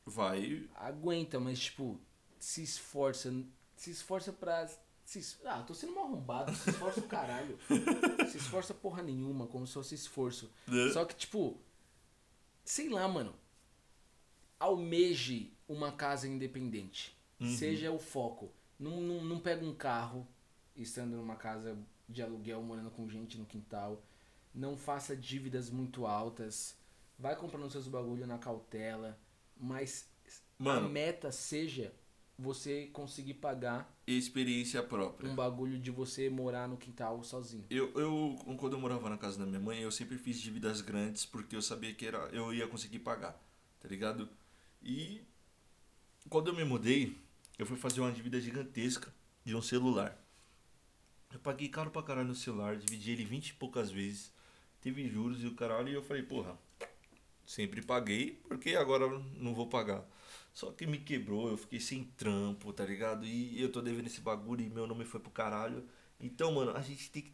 [0.06, 0.68] Vai.
[0.76, 2.00] Aguenta, mas tipo,
[2.40, 3.34] se esforça.
[3.76, 4.68] Se esforça pra.
[5.06, 6.54] Se, es- ah, tô sendo mal arrombado.
[6.56, 7.58] Se esforça o caralho.
[8.30, 10.50] se esforça porra nenhuma, como se fosse esforço.
[10.68, 10.90] né?
[10.92, 11.58] Só que, tipo,
[12.64, 13.34] sei lá, mano.
[14.60, 17.18] Almeje uma casa independente.
[17.40, 17.48] Uhum.
[17.58, 18.52] Seja o foco.
[18.80, 20.28] Não, não, não pega um carro
[20.76, 24.02] estando numa casa de aluguel, morando com gente no quintal.
[24.54, 26.78] Não faça dívidas muito altas.
[27.18, 29.18] Vai comprando seus bagulho na cautela.
[29.58, 30.08] Mas
[30.60, 31.94] a Mano, meta seja
[32.38, 35.30] você conseguir pagar experiência própria.
[35.30, 37.66] um bagulho de você morar no quintal sozinho.
[37.70, 41.26] Eu, eu, quando eu morava na casa da minha mãe, eu sempre fiz dívidas grandes
[41.26, 43.40] porque eu sabia que era, eu ia conseguir pagar,
[43.80, 44.28] tá ligado?
[44.82, 45.22] E
[46.28, 47.16] quando eu me mudei,
[47.58, 49.14] eu fui fazer uma dívida gigantesca
[49.46, 50.20] de um celular.
[51.32, 54.33] Eu paguei caro pra caralho no celular, dividi ele 20 e poucas vezes,
[54.84, 56.60] teve juros e o caralho, e eu falei, porra,
[57.46, 60.06] sempre paguei, porque agora não vou pagar.
[60.54, 63.26] Só que me quebrou, eu fiquei sem trampo, tá ligado?
[63.26, 65.88] E eu tô devendo esse bagulho e meu nome foi pro caralho.
[66.20, 67.34] Então, mano, a gente tem que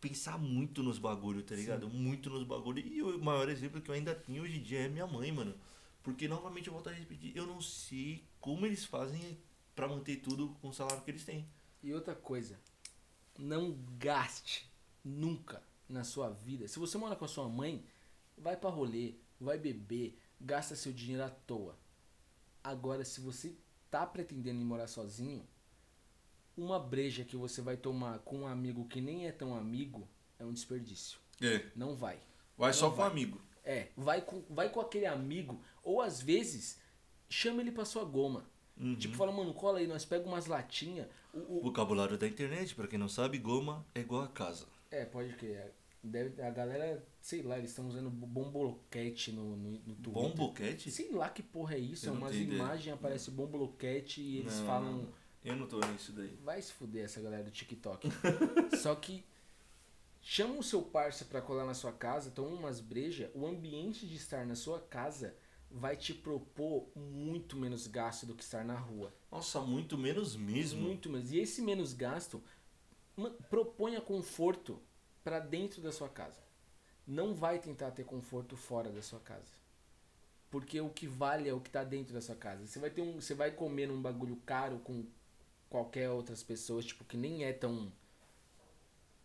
[0.00, 1.88] pensar muito nos bagulho, tá ligado?
[1.88, 2.84] Muito nos bagulho.
[2.84, 5.54] E o maior exemplo que eu ainda tenho hoje em dia é minha mãe, mano.
[6.02, 9.38] Porque novamente eu volto a repetir, eu não sei como eles fazem
[9.74, 11.46] pra manter tudo com o salário que eles têm.
[11.82, 12.58] E outra coisa,
[13.38, 14.68] não gaste
[15.04, 16.66] nunca na sua vida.
[16.68, 17.84] Se você mora com a sua mãe,
[18.38, 21.76] vai pra rolê, vai beber, gasta seu dinheiro à toa.
[22.62, 23.54] Agora, se você
[23.90, 25.46] tá pretendendo morar sozinho,
[26.56, 30.06] uma breja que você vai tomar com um amigo que nem é tão amigo
[30.38, 31.18] é um desperdício.
[31.40, 31.66] É.
[31.74, 32.18] Não vai.
[32.56, 33.10] Vai só Não com vai.
[33.10, 33.40] amigo.
[33.64, 36.78] É, vai com, vai com aquele amigo, ou às vezes,
[37.28, 38.48] chama ele pra sua goma.
[38.76, 38.96] Uhum.
[38.96, 41.06] Tipo, fala, mano, cola aí, nós pega umas latinhas.
[41.32, 44.66] O, o- Vocabulário da internet, pra quem não sabe, goma é igual a casa.
[44.90, 45.72] É, pode crer.
[46.02, 50.12] Deve, a galera, sei lá, eles estão usando bomboloquete no, no, no Twitter.
[50.12, 50.90] Bomboquete?
[50.90, 52.06] Sei lá que porra é isso.
[52.06, 54.92] Eu É umas imagens, aparece bomboloquete e eles Não, falam.
[54.98, 55.08] não.
[55.44, 56.38] Eu não tô nisso daí.
[56.42, 58.08] Vai se fuder essa galera do TikTok.
[58.80, 59.24] Só que
[60.22, 64.16] chama o seu parça pra colar na sua casa, toma umas breja, o ambiente de
[64.16, 65.34] estar na sua casa
[65.70, 69.14] vai te propor muito menos gasto do que estar na rua.
[69.30, 70.80] Nossa, muito menos mesmo.
[70.82, 71.30] Muito menos.
[71.30, 72.42] E esse menos gasto
[73.16, 74.80] ma- proponha conforto
[75.24, 76.40] pra dentro da sua casa.
[77.06, 79.52] Não vai tentar ter conforto fora da sua casa.
[80.50, 82.66] Porque o que vale é o que tá dentro da sua casa.
[82.66, 85.04] Você vai ter um, você vai comer num bagulho caro com
[85.68, 87.92] qualquer outras pessoas, tipo que nem é tão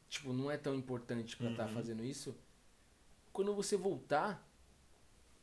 [0.08, 1.74] tipo, não é tão importante pra estar Uhum.
[1.74, 2.36] fazendo isso.
[3.34, 4.48] Quando você voltar,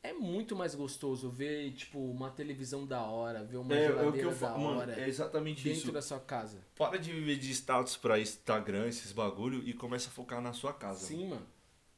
[0.03, 3.93] é muito mais gostoso ver, tipo, uma televisão da hora, ver uma É, é o
[3.93, 4.65] que geladeira eu da falo.
[4.65, 5.93] Mano, hora é exatamente dentro isso.
[5.93, 6.59] da sua casa.
[6.77, 10.73] Para de viver de status pra Instagram, esses bagulho, e começa a focar na sua
[10.73, 11.07] casa.
[11.07, 11.47] Sim, mano.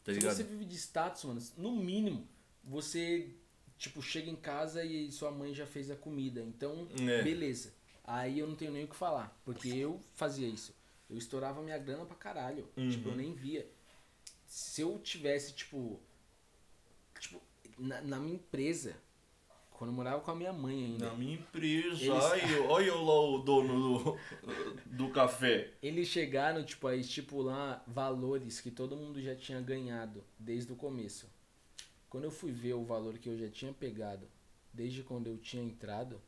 [0.04, 0.36] Tá Se ligado?
[0.36, 2.28] você vive de status, mano, no mínimo,
[2.62, 3.30] você,
[3.78, 6.42] tipo, chega em casa e sua mãe já fez a comida.
[6.42, 7.22] Então, É.
[7.22, 7.72] beleza.
[8.06, 9.34] Aí eu não tenho nem o que falar.
[9.46, 10.74] Porque eu fazia isso.
[11.08, 12.68] Eu estourava minha grana pra caralho.
[12.76, 12.90] Uhum.
[12.90, 13.66] Tipo, eu nem via.
[14.46, 15.98] Se eu tivesse, tipo.
[17.18, 17.40] Tipo,
[17.78, 18.96] na, na minha empresa,
[19.70, 21.06] quando eu morava com a minha mãe ainda.
[21.06, 24.18] Na minha empresa, Eles- olha, olha lá o dono do,
[24.86, 25.72] do café.
[25.82, 31.28] Eles chegaram, tipo, a estipular valores que todo mundo já tinha ganhado desde o começo.
[32.08, 34.26] Quando eu fui ver o valor que eu já tinha pegado
[34.72, 36.20] desde quando eu tinha entrado,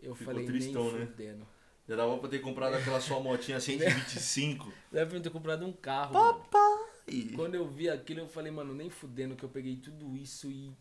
[0.00, 1.06] eu Ficou falei, tristão, nem né?
[1.06, 1.46] fudendo.
[1.86, 4.72] Já dava pra ter comprado aquela sua motinha 125.
[4.90, 6.12] Deve pra eu ter comprado um carro.
[7.34, 10.72] Quando eu vi aquilo, eu falei, mano, nem fudendo que eu peguei tudo isso e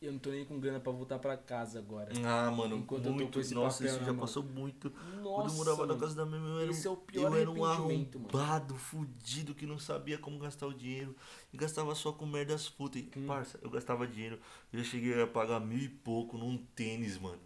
[0.00, 2.12] eu não tô nem com grana pra voltar pra casa agora.
[2.24, 3.32] Ah, mano, Enquanto eu tô muito.
[3.34, 4.20] com esse Nossa, papel isso na já mão.
[4.20, 4.90] passou muito.
[4.90, 6.00] Quando Nossa, eu morava na mano.
[6.00, 8.36] casa da minha mãe, eu era, é eu era um arrependimento, mano.
[8.36, 11.14] arrombado, fudido, que não sabia como gastar o dinheiro.
[11.52, 13.06] E gastava só com merdas fúteis.
[13.16, 13.26] Hum.
[13.26, 14.38] Parça, eu gastava dinheiro.
[14.72, 17.40] Eu já cheguei a pagar mil e pouco num tênis, mano.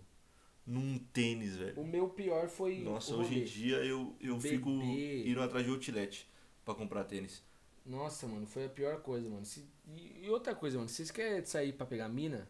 [0.67, 1.81] Num tênis, velho.
[1.81, 2.79] O meu pior foi.
[2.81, 4.49] Nossa, hoje em dia eu, eu Bebê.
[4.49, 6.27] fico indo atrás de outlet
[6.65, 7.43] pra comprar tênis.
[7.87, 9.45] Nossa, mano, foi a pior coisa, mano.
[9.45, 12.49] Se- E, outra coisa, mano, se vocês querem sair pra pegar mina,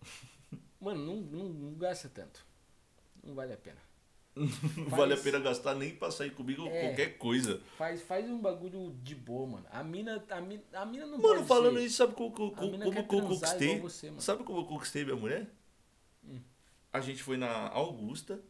[0.80, 2.44] mano, não, não, não gasta tanto.
[3.22, 3.76] Não vale a pena.
[4.34, 6.86] Não Faz- vale a pena gastar nem pra sair comigo É.
[6.86, 7.60] qualquer coisa.
[7.76, 9.66] Faz, faz um bagulho de boa, mano.
[9.70, 12.82] A mina, a mina, a mina não Mano, falando ser- isso, sabe como, como, como
[12.98, 13.78] eu conquistei?
[13.78, 14.10] você.
[14.18, 15.46] Sabe como eu conquistei minha mulher?
[16.24, 16.40] Hum.
[16.90, 18.40] A gente foi na Augusta,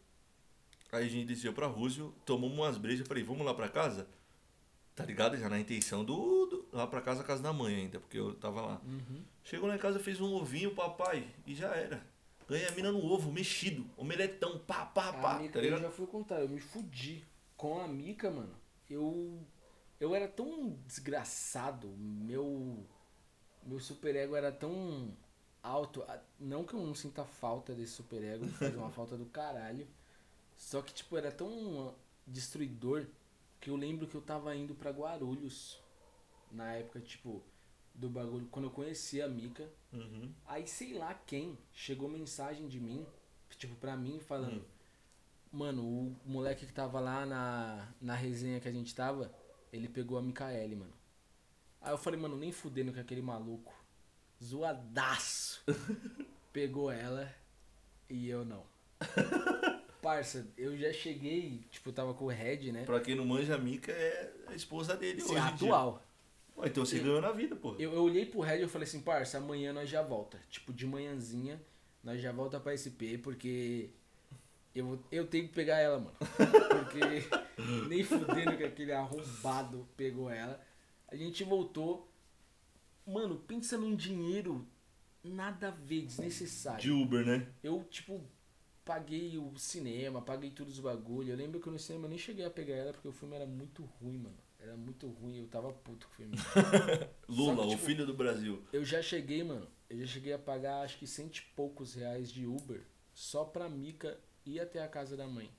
[0.92, 4.06] aí a gente desceu pra Roosevelt, tomamos umas brejas, falei, vamos lá pra casa?
[4.94, 5.36] Tá ligado?
[5.38, 8.60] Já na intenção do, do- lá pra casa, casa da mãe ainda, porque eu tava
[8.60, 8.80] lá.
[8.84, 9.22] Uhum.
[9.42, 12.04] Chegou lá em casa, fez um ovinho, papai, e já era.
[12.48, 15.80] Ganhei a mina no ovo, mexido, omeletão, pá, pá, pá, Mica, tá eu ligado?
[15.82, 17.24] já fui contar, eu me fudi.
[17.56, 18.54] Com a Mica, mano,
[18.90, 19.38] eu.
[19.98, 22.84] Eu era tão desgraçado, meu.
[23.64, 25.16] Meu superego era tão
[25.62, 26.04] alto.
[26.38, 29.86] Não que eu não sinta falta desse superego, faz uma falta do caralho.
[30.58, 31.94] Só que, tipo, era tão
[32.26, 33.06] destruidor
[33.62, 35.80] que eu lembro que eu tava indo pra Guarulhos.
[36.50, 37.42] Na época, tipo,
[37.94, 38.46] do bagulho.
[38.50, 39.70] Quando eu conheci a Mica.
[39.92, 40.30] Uhum.
[40.44, 43.06] Aí sei lá quem chegou mensagem de mim,
[43.56, 44.62] tipo, pra mim, falando:
[45.50, 49.32] Mano, o moleque que tava lá na, na resenha que a gente tava,
[49.72, 50.92] ele pegou a Micaele, mano.
[51.80, 53.72] Aí eu falei, mano, nem fudendo com aquele maluco.
[54.42, 55.64] Zoadaço.
[56.52, 57.32] pegou ela
[58.10, 58.64] e eu não.
[60.02, 62.84] Parça, eu já cheguei, tipo, tava com o Red, né?
[62.84, 66.02] Pra quem não manja, a Mica é a esposa dele Sim, hoje atual.
[66.56, 67.76] Ué, então você Eu- ganhou na vida, pô.
[67.78, 70.40] Eu, eu olhei pro Red e eu falei assim, parça, amanhã nós já volta.
[70.50, 71.62] Tipo, de manhãzinha,
[72.02, 73.90] nós já volta pra SP, porque
[74.74, 76.16] eu, eu tenho que pegar ela, mano.
[76.18, 77.22] Porque
[77.88, 80.60] nem fudendo que aquele arrombado pegou ela.
[81.06, 82.10] A gente voltou.
[83.06, 84.66] Mano, pensa num dinheiro
[85.22, 86.80] nada a ver, desnecessário.
[86.80, 87.46] De Uber, né?
[87.62, 88.20] Eu, tipo,
[88.84, 91.30] paguei o cinema, paguei todos os bagulho.
[91.30, 93.46] Eu lembro que no cinema eu nem cheguei a pegar ela porque o filme era
[93.46, 94.38] muito ruim, mano.
[94.58, 96.36] Era muito ruim, eu tava puto com o filme.
[97.28, 98.62] Lula, que, o tipo, filho do Brasil.
[98.72, 99.66] Eu já cheguei, mano.
[99.90, 102.80] Eu já cheguei a pagar acho que cento e poucos reais de Uber
[103.12, 105.50] só pra Mica ir até a casa da mãe.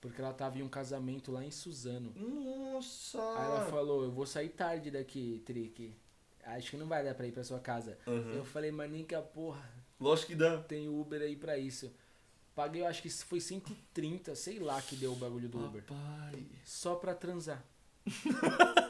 [0.00, 2.12] Porque ela tava em um casamento lá em Suzano.
[2.14, 3.18] Nossa!
[3.18, 5.94] Aí ela falou, eu vou sair tarde daqui, Trick.
[6.44, 7.98] Acho que não vai dar pra ir pra sua casa.
[8.06, 8.34] Uhum.
[8.34, 9.66] Eu falei, mas nem que a porra,
[9.98, 10.58] Lógico que dá.
[10.58, 11.90] tem Uber aí pra isso.
[12.54, 15.82] Paguei, eu acho que foi 130, sei lá que deu o bagulho do Uber.
[15.82, 16.46] Papai.
[16.64, 17.64] Só pra transar.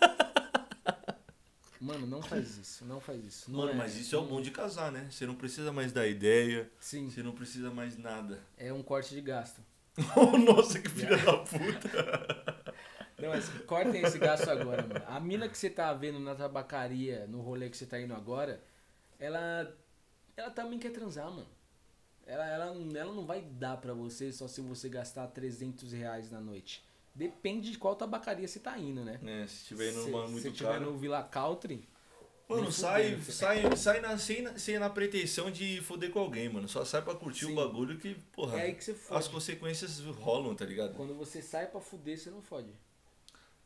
[1.81, 3.50] Mano, não faz isso, não faz isso.
[3.50, 5.07] Não Mano, mas isso é o bom de casar, né?
[5.11, 8.40] Você não precisa mais dar ideia, Sim, você não precisa mais nada.
[8.57, 9.61] é um corte de gasto.
[10.46, 12.64] Nossa, que filha da puta.
[13.16, 15.05] Não, mas cortem esse gasto agora, mano.
[15.07, 18.61] A mina que você tá vendo na tabacaria, no rolê que você tá indo agora,
[19.20, 19.72] ela.
[20.37, 21.46] Ela também quer transar, mano.
[22.26, 26.40] Ela, ela, ela não vai dar pra você só se você gastar 300 reais na
[26.40, 26.82] noite.
[27.14, 29.20] Depende de qual tabacaria você tá indo, né?
[29.24, 30.80] É, se tiver indo se, numa se muito tiver cara.
[30.80, 31.87] no Villa Country,
[32.48, 33.32] Mano, sai, fudendo.
[33.32, 36.68] sai, sai na, sem, na, sem na pretensão de foder com alguém, mano.
[36.68, 37.52] Só sai pra curtir Sim.
[37.52, 40.94] o bagulho que, porra, é aí que você as consequências rolam, tá ligado?
[40.94, 42.68] Quando você sai pra fuder, você não fode.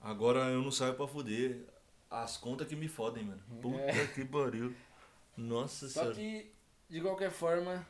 [0.01, 1.65] Agora eu não saio pra foder.
[2.11, 3.43] As contas que me fodem, mano.
[3.61, 4.07] Puta É.
[4.09, 4.75] que pariu.
[5.37, 6.15] Nossa Só senhora.
[6.15, 6.51] que,
[6.89, 7.87] de qualquer forma,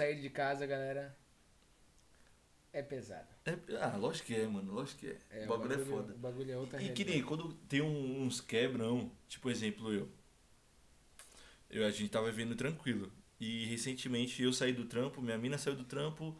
[0.00, 1.14] sair de casa, galera,
[2.72, 3.28] é pesado.
[3.44, 4.72] É, ah, lógico que é, mano.
[4.72, 5.18] Lógico que é.
[5.30, 6.14] É, o bagulho, é foda.
[6.14, 7.10] O bagulho é outra E que realidade.
[7.10, 10.08] nem quando tem um- uns quebrão, tipo exemplo eu.
[11.68, 11.86] eu.
[11.86, 13.12] A gente tava vivendo tranquilo.
[13.38, 16.34] E recentemente eu saí do trampo, minha mina saiu do trampo.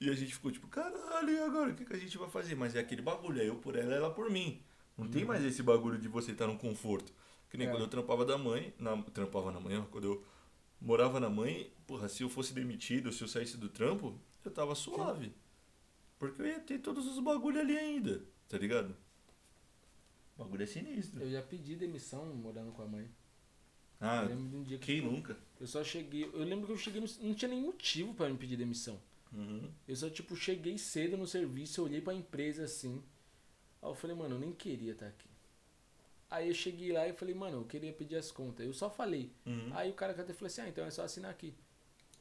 [0.00, 1.70] E a gente ficou tipo, caralho, e agora?
[1.70, 2.54] O que, que a gente vai fazer?
[2.54, 4.60] Mas é aquele bagulho, é eu por ela, ela por mim.
[4.96, 7.12] Não tem mais esse bagulho de você estar no conforto.
[7.48, 7.70] Que nem É.
[7.70, 10.24] quando eu trampava da mãe, na, trampava na manhã, quando eu
[10.82, 14.74] morava na mãe, porra, se eu fosse demitido, se eu saísse do trampo, eu tava
[14.74, 15.32] suave.
[16.18, 18.96] Porque eu ia ter todos os bagulho ali ainda, tá ligado?
[20.36, 21.22] O bagulho é sinistro.
[21.22, 23.08] Eu já pedi demissão morando com a mãe.
[24.00, 25.36] Ah, eu lembro de um dia que quem nunca?
[25.60, 26.24] eu só cheguei.
[26.24, 27.00] Eu lembro que eu cheguei.
[27.00, 29.00] No, não tinha nenhum motivo pra me pedir demissão.
[29.32, 29.70] Uhum.
[29.86, 33.02] Eu só, tipo, cheguei cedo no serviço, eu olhei pra empresa assim.
[33.80, 35.28] Aí eu falei, mano, eu nem queria estar aqui.
[36.32, 38.64] Aí eu cheguei lá e falei, mano, eu queria pedir as contas.
[38.64, 39.30] Eu só falei.
[39.44, 39.70] Uhum.
[39.74, 41.52] Aí o cara até falou assim, ah, então é só assinar aqui.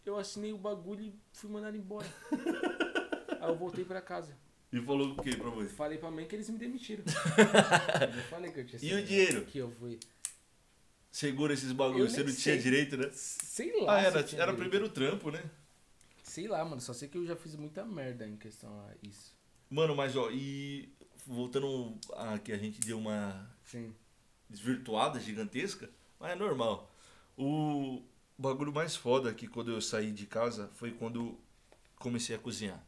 [0.06, 2.06] Eu assinei o bagulho e fui mandado embora.
[3.40, 4.36] Aí eu voltei pra casa.
[4.70, 5.70] E falou o que pra você?
[5.70, 7.06] Falei pra mãe que eles me demitiram.
[8.14, 9.46] eu falei que eu tinha E o dinheiro?
[9.46, 9.98] Que eu fui.
[11.10, 12.58] segura esses bagulhos, você não tinha sei.
[12.58, 13.10] direito, né?
[13.14, 13.96] Sei lá.
[13.96, 15.42] Ah, era, tinha era o primeiro trampo, né?
[16.22, 16.82] Sei lá, mano.
[16.82, 19.34] Só sei que eu já fiz muita merda em questão a isso.
[19.70, 20.90] Mano, mas ó, e
[21.26, 23.96] voltando a que a gente deu uma Sim.
[24.52, 25.90] Desvirtuada gigantesca,
[26.20, 26.92] mas é normal.
[27.38, 28.04] O
[28.38, 31.40] bagulho mais foda que quando eu saí de casa foi quando
[31.98, 32.86] comecei a cozinhar.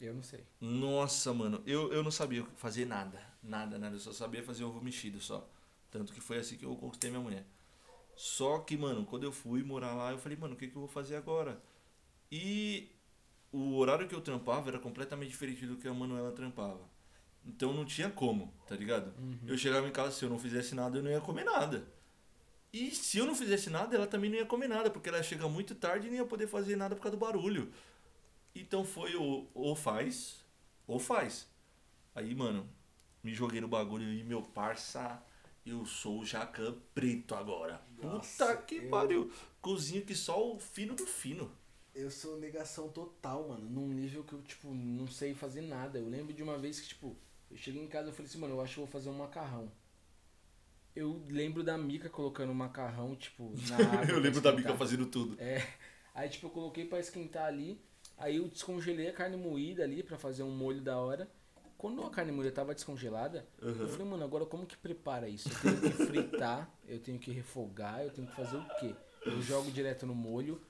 [0.00, 0.44] Eu não sei.
[0.60, 3.20] Nossa, mano, eu, eu não sabia fazer nada.
[3.40, 3.94] Nada, nada.
[3.94, 5.48] Eu só sabia fazer ovo mexido só.
[5.90, 7.46] Tanto que foi assim que eu conquistei minha mulher.
[8.16, 10.80] Só que, mano, quando eu fui morar lá, eu falei, mano, o que, que eu
[10.80, 11.62] vou fazer agora?
[12.30, 12.90] E
[13.52, 16.80] o horário que eu trampava era completamente diferente do que a Manuela trampava.
[17.44, 19.12] Então não tinha como, tá ligado?
[19.46, 21.84] Eu chegava em casa, se eu não fizesse nada, eu não ia comer nada.
[22.72, 25.24] E se eu não fizesse nada, ela também não ia comer nada, porque ela ia
[25.24, 27.72] chegar muito tarde e não ia poder fazer nada por causa do barulho.
[28.54, 30.36] Então foi o ou faz,
[30.86, 31.48] ou faz.
[32.14, 32.68] Aí, mano,
[33.22, 35.22] me joguei no bagulho e meu parça,
[35.66, 37.80] eu sou o Jacan preto agora.
[38.00, 39.32] Nossa, Puta que eu- pariu.
[39.60, 41.50] Cozinho que só o fino do fino.
[41.94, 43.68] Eu sou negação total, mano.
[43.68, 45.98] Num nível que eu, tipo, não sei fazer nada.
[45.98, 47.16] Eu lembro de uma vez que, tipo,
[47.52, 49.14] eu cheguei em casa e falei assim, mano, eu acho que eu vou fazer um
[49.18, 49.70] macarrão.
[50.94, 54.10] Eu lembro da Mica colocando macarrão, tipo, na água.
[54.10, 54.52] eu lembro da.
[54.52, 55.40] Mica fazendo tudo.
[55.40, 55.66] É.
[56.14, 57.80] Aí, tipo, eu coloquei pra esquentar ali.
[58.18, 61.30] Aí eu descongelei a carne moída ali pra fazer um molho da hora.
[61.78, 63.88] Quando a carne moída tava descongelada, eu Uhum.
[63.88, 65.48] falei, mano, agora como que prepara isso?
[65.48, 68.94] Eu tenho que fritar, eu tenho que refogar, eu tenho que fazer o quê?
[69.26, 70.60] Eu jogo direto no molho.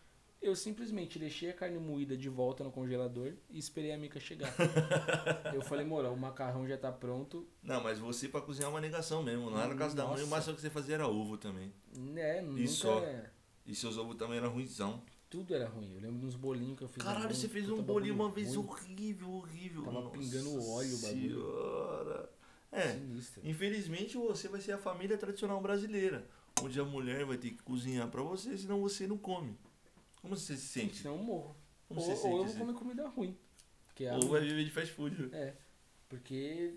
[0.42, 4.52] Eu simplesmente deixei a carne moída de volta no congelador e esperei a Mica chegar.
[5.54, 7.46] eu falei, moro, o macarrão já tá pronto.
[7.62, 9.48] Não, mas você pra cozinhar é uma negação mesmo.
[9.48, 10.30] Lá na casa da mãe, o Nossa.
[10.30, 11.72] máximo que você fazia era ovo também.
[11.96, 12.60] Né, nunca.
[12.60, 13.00] E só?
[13.64, 15.00] E seus ovos também eram ruimzão.
[15.30, 15.94] Tudo era ruim.
[15.94, 17.02] Eu lembro dos bolinhos que eu fiz.
[17.02, 18.66] Caralho, você fez um bolinho uma vez ruim.
[18.66, 19.84] horrível, horrível.
[19.84, 21.20] Tava Nossa pingando óleo o bagulho.
[21.40, 22.30] senhora.
[22.72, 23.42] É, Sinistro.
[23.44, 26.26] infelizmente você vai ser a família tradicional brasileira.
[26.60, 29.56] Onde a mulher vai ter que cozinhar pra você, senão você não come.
[30.22, 30.98] Como você se sente?
[30.98, 31.56] Senão eu morro.
[31.88, 32.28] Como ou, você ou sente?
[32.30, 32.58] eu vou assim?
[32.58, 33.36] comer comida ruim.
[33.94, 35.28] Que a Ou vai viver de fast food.
[35.34, 35.54] É.
[36.08, 36.74] Porque.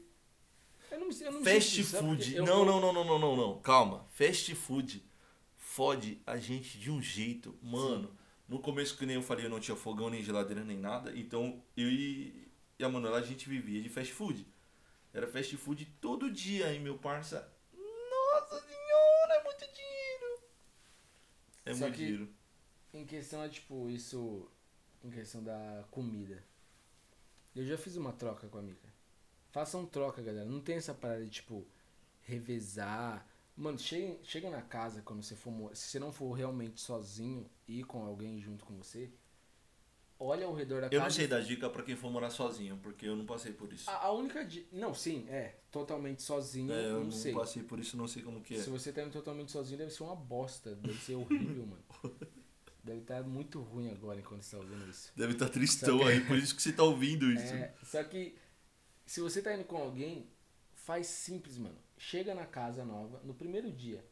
[0.91, 2.17] Eu não, me- eu não Fast food.
[2.25, 3.61] Porque Não, não, não, não, não, não.
[3.61, 4.05] Calma.
[4.09, 5.03] Fast food
[5.57, 7.57] fode a gente de um jeito.
[7.61, 8.15] Mano,
[8.47, 11.11] no começo, que nem eu falei, eu não tinha fogão, nem geladeira, nem nada.
[11.17, 14.45] Então, eu e, e a Manuela, a gente vivia de fast food.
[15.13, 16.73] Era fast food todo dia.
[16.73, 17.51] E meu parça...
[17.73, 20.43] Nossa senhora, é muito dinheiro.
[21.65, 22.29] É Só muito dinheiro.
[22.95, 24.47] Em questão é tipo, isso.
[25.03, 26.41] Em questão da comida.
[27.55, 28.87] Eu já fiz uma troca com a Mika.
[29.51, 30.45] Façam troca, galera.
[30.49, 31.65] Não tem essa parada de tipo,
[32.23, 33.27] revezar.
[33.55, 35.75] Mano, chega, chega na casa quando você for.
[35.75, 39.09] Se você não for realmente sozinho e com alguém junto com você,
[40.19, 41.03] olha ao redor da Eu casa.
[41.03, 43.89] não sei dar dica pra quem for morar sozinho, porque eu não passei por isso.
[43.89, 44.43] A, a única.
[44.43, 45.55] di- Não, sim, é.
[45.71, 47.33] Totalmente sozinho, É, eu não, não sei.
[47.33, 48.59] passei por isso, não sei como que é.
[48.59, 50.75] Se você tá indo totalmente sozinho, deve ser uma bosta.
[50.75, 51.83] Deve ser horrível, mano.
[52.85, 55.11] Deve estar muito ruim agora enquanto você tá ouvindo isso.
[55.15, 57.53] Deve estar tristão Só que- aí, por isso que você tá ouvindo isso.
[57.53, 58.35] É, só que
[59.07, 60.27] se você tá indo com alguém,
[60.75, 61.77] faz simples, mano.
[61.97, 64.05] Chega na casa nova, no primeiro dia,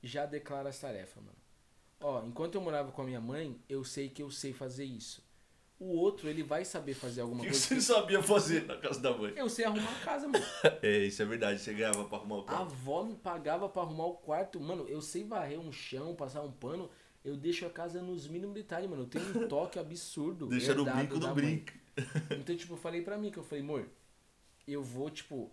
[0.00, 1.36] já declara as tarefas, mano.
[2.00, 5.24] Ó, enquanto eu morava com a minha mãe, eu sei que eu sei fazer isso.
[5.80, 7.66] O outro, ele vai saber fazer O alguma que coisa.
[7.66, 9.32] você sabia fazer na casa da mãe?
[9.34, 10.44] Eu sei arrumar a casa, mano.
[10.82, 12.60] É, isso é verdade, você ganhava pra arrumar o A quarto.
[12.62, 14.60] avó me pagava pra arrumar o quarto.
[14.60, 16.88] Mano, eu sei varrer um chão, passar um pano.
[17.24, 19.02] Eu deixo a casa nos mínimos detalhes, mano.
[19.04, 20.46] Eu tenho um toque absurdo.
[20.46, 21.72] Deixa no brinco do brinco.
[22.38, 23.88] Então, tipo, eu falei pra mim que eu falei, amor,
[24.66, 25.50] eu vou, tipo,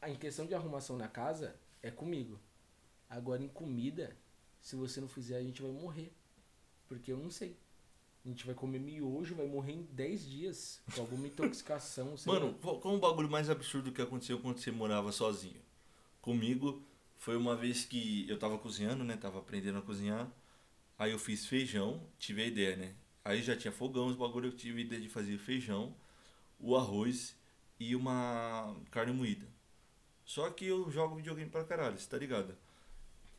[0.00, 2.38] a- em questão de arrumação na casa é comigo.
[3.08, 4.16] Agora em comida,
[4.60, 6.12] se você não fizer, a gente vai morrer.
[6.86, 7.56] Porque eu não sei.
[8.24, 10.80] A gente vai comer miojo, vai morrer em 10 dias.
[10.94, 12.14] Com alguma intoxicação.
[12.26, 12.78] Mano, lá.
[12.80, 15.60] qual o bagulho mais absurdo que aconteceu quando você morava sozinho?
[16.20, 16.82] Comigo,
[17.18, 19.16] foi uma vez que eu tava cozinhando, né?
[19.16, 20.30] Tava aprendendo a cozinhar.
[21.00, 22.94] Aí eu fiz feijão, tive a ideia, né?
[23.24, 25.96] Aí já tinha fogão, os bagulho, eu tive a ideia de fazer feijão,
[26.58, 27.34] o arroz
[27.78, 29.46] e uma carne moída.
[30.26, 32.54] Só que eu jogo videogame pra caralho, você tá ligado?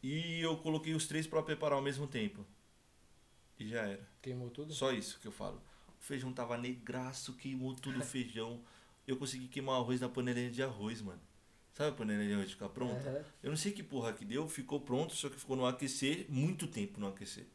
[0.02, 2.44] E eu coloquei os três pra preparar ao mesmo tempo.
[3.60, 4.10] E já era.
[4.24, 4.74] Queimou tudo?
[4.74, 5.62] Só isso que eu falo.
[6.00, 8.60] O feijão tava negraço, queimou tudo o feijão.
[9.06, 11.22] Eu consegui queimar o arroz na panelinha de arroz, mano.
[11.82, 13.10] Sabe a panelinha de arroz ficar pronta?
[13.10, 13.26] Aham.
[13.42, 16.68] Eu não sei que porra que deu, ficou pronto, só que ficou no aquecer, muito
[16.68, 17.46] tempo no aquecer.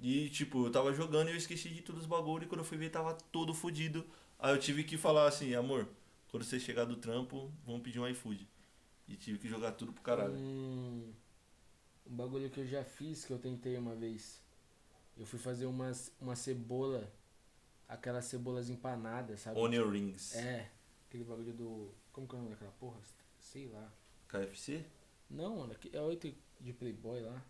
[0.00, 2.64] E tipo, eu tava jogando e eu esqueci de todos os bagulho e quando eu
[2.64, 4.06] fui ver tava todo fodido.
[4.38, 5.86] Aí eu tive que falar assim, amor,
[6.30, 8.48] quando você chegar do trampo, vamos pedir um iFood.
[9.06, 10.32] E tive que jogar tudo pro caralho.
[10.32, 11.12] Um,
[12.06, 14.42] um bagulho que eu já fiz, que eu tentei uma vez.
[15.16, 17.12] Eu fui fazer umas, uma cebola,
[17.86, 19.60] aquelas cebolas empanadas, sabe?
[19.60, 20.34] Onion rings.
[20.34, 20.70] É,
[21.06, 21.94] aquele bagulho do.
[22.10, 22.98] Como que é o nome daquela porra?
[23.54, 23.88] Sei lá.
[24.26, 24.84] KFC?
[25.30, 27.40] Não, mano, é 8, de Playboy lá.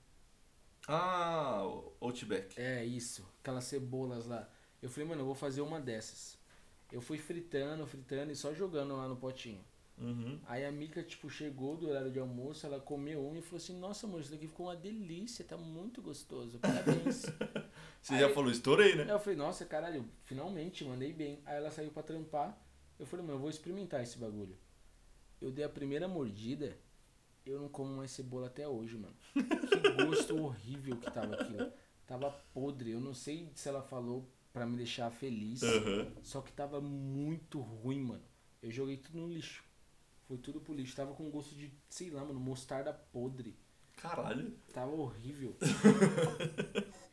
[0.87, 1.63] Ah,
[1.99, 2.61] Outback.
[2.61, 3.27] É, isso.
[3.41, 4.47] Aquelas cebolas lá.
[4.83, 6.39] Eu falei, mano, eu vou fazer uma dessas.
[6.93, 9.65] Eu fui fritando, fritando e só jogando lá no potinho.
[9.97, 10.39] Uhum.
[10.47, 13.79] Aí a Mica, tipo, chegou do horário de almoço, ela comeu um e falou assim,
[13.79, 17.23] nossa, amor, isso daqui ficou uma delícia, tá muito gostoso, parabéns.
[18.03, 19.07] Você Aí- já falou, estourei, né?
[19.09, 21.41] Eu falei, nossa, caralho, finalmente, mandei bem.
[21.47, 22.61] Aí ela saiu pra trampar,
[22.99, 24.55] eu falei, mano, eu vou experimentar esse bagulho.
[25.41, 26.77] Eu dei a primeira mordida,
[27.45, 29.15] eu não como mais cebola até hoje, mano.
[29.33, 31.73] Que gosto horrível que tava aquilo.
[32.07, 36.13] Tava podre, eu não sei se ela falou pra me deixar feliz, Aham.
[36.23, 38.23] só que tava muito ruim, mano.
[38.63, 39.65] Eu joguei tudo no lixo.
[40.27, 40.97] Foi tudo pro lixo.
[40.97, 43.57] Tava com gosto de, sei lá, mano, mostarda podre.
[43.97, 44.53] Caralho.
[44.73, 45.57] Tava horrível.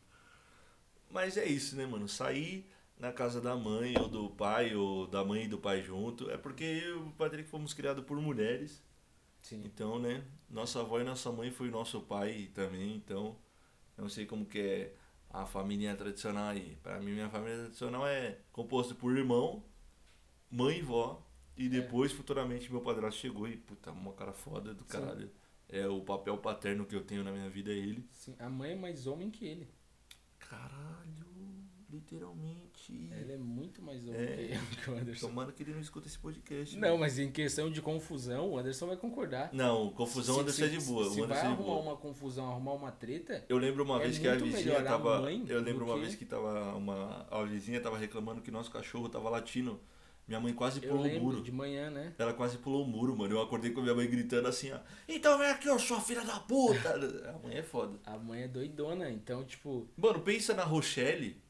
[1.09, 2.07] Mas é isso, né, mano?
[2.07, 2.69] Sair
[3.01, 6.37] na casa da mãe ou do pai, ou da mãe e do pai junto, é
[6.37, 8.81] porque eu e o Patrick fomos criados por mulheres.
[9.41, 9.63] Sim.
[9.65, 10.23] Então, né?
[10.47, 13.35] Nossa avó e nossa mãe foi nosso pai também, então
[13.97, 14.95] eu não sei como que é
[15.31, 16.77] a família tradicional aí.
[16.83, 19.63] Pra mim, minha família tradicional é composta por irmão,
[20.49, 21.27] mãe e vó.
[21.57, 24.89] E depois, futuramente, meu padrasto chegou e, puta, uma cara foda do Sim.
[24.89, 25.31] caralho.
[25.67, 28.07] É o papel paterno que eu tenho na minha vida é ele.
[28.11, 28.35] Sim.
[28.37, 29.67] A mãe é mais homem que ele.
[30.37, 31.30] Caralho,
[31.91, 33.09] literalmente.
[33.11, 34.59] Ela é muito mais homem É.
[34.83, 35.27] que o Anderson.
[35.27, 36.77] Tomara que ele não escuta esse podcast.
[36.77, 36.97] Não, né?
[36.97, 39.49] mas em questão de confusão, o Anderson vai concordar.
[39.53, 41.03] Não, confusão Se- Anderson é se- de boa.
[41.05, 41.81] Se o vai Anderson é de arrumar boa.
[41.81, 45.31] uma confusão, arrumar uma treta, Eu lembro uma É vez que a vizinha a tava.
[45.47, 47.25] Eu lembro uma que- vez que tava uma.
[47.29, 49.79] A vizinha tava reclamando que nosso cachorro tava latindo.
[50.27, 51.41] Minha mãe quase eu pulou o muro.
[51.41, 52.13] de manhã, né?
[52.17, 53.33] Ela quase pulou o muro, mano.
[53.35, 54.79] Eu acordei com a minha mãe gritando assim, ó.
[55.07, 56.93] Então vem aqui, ô sua filha da puta!
[57.35, 57.99] A mãe é foda.
[58.05, 61.40] A mãe é doidona, então, tipo, Mano, pensa na Rochelle,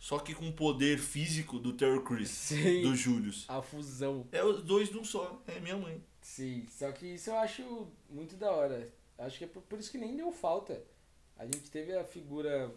[0.00, 2.82] só que com o poder físico do Terry Crews, Sim.
[2.82, 3.44] do Julius.
[3.48, 4.26] a fusão.
[4.32, 6.02] É os dois num só, é minha mãe.
[6.22, 8.88] Sim, só que isso eu acho muito da hora.
[9.18, 10.82] Acho que é por, por isso que nem deu falta.
[11.36, 12.72] A gente teve a figura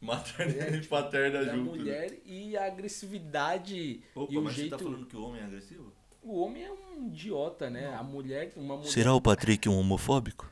[0.00, 1.72] Materna É, e tipo, paterna da junto.
[1.72, 1.78] né?
[1.78, 4.70] mulher e a agressividade Opa, e o mas jeito.
[4.70, 5.92] você tá falando que o homem é agressivo?
[6.22, 7.92] O homem é um idiota, né?
[7.94, 8.90] A mulher, uma mulher.
[8.90, 10.48] Será o Patrick um homofóbico?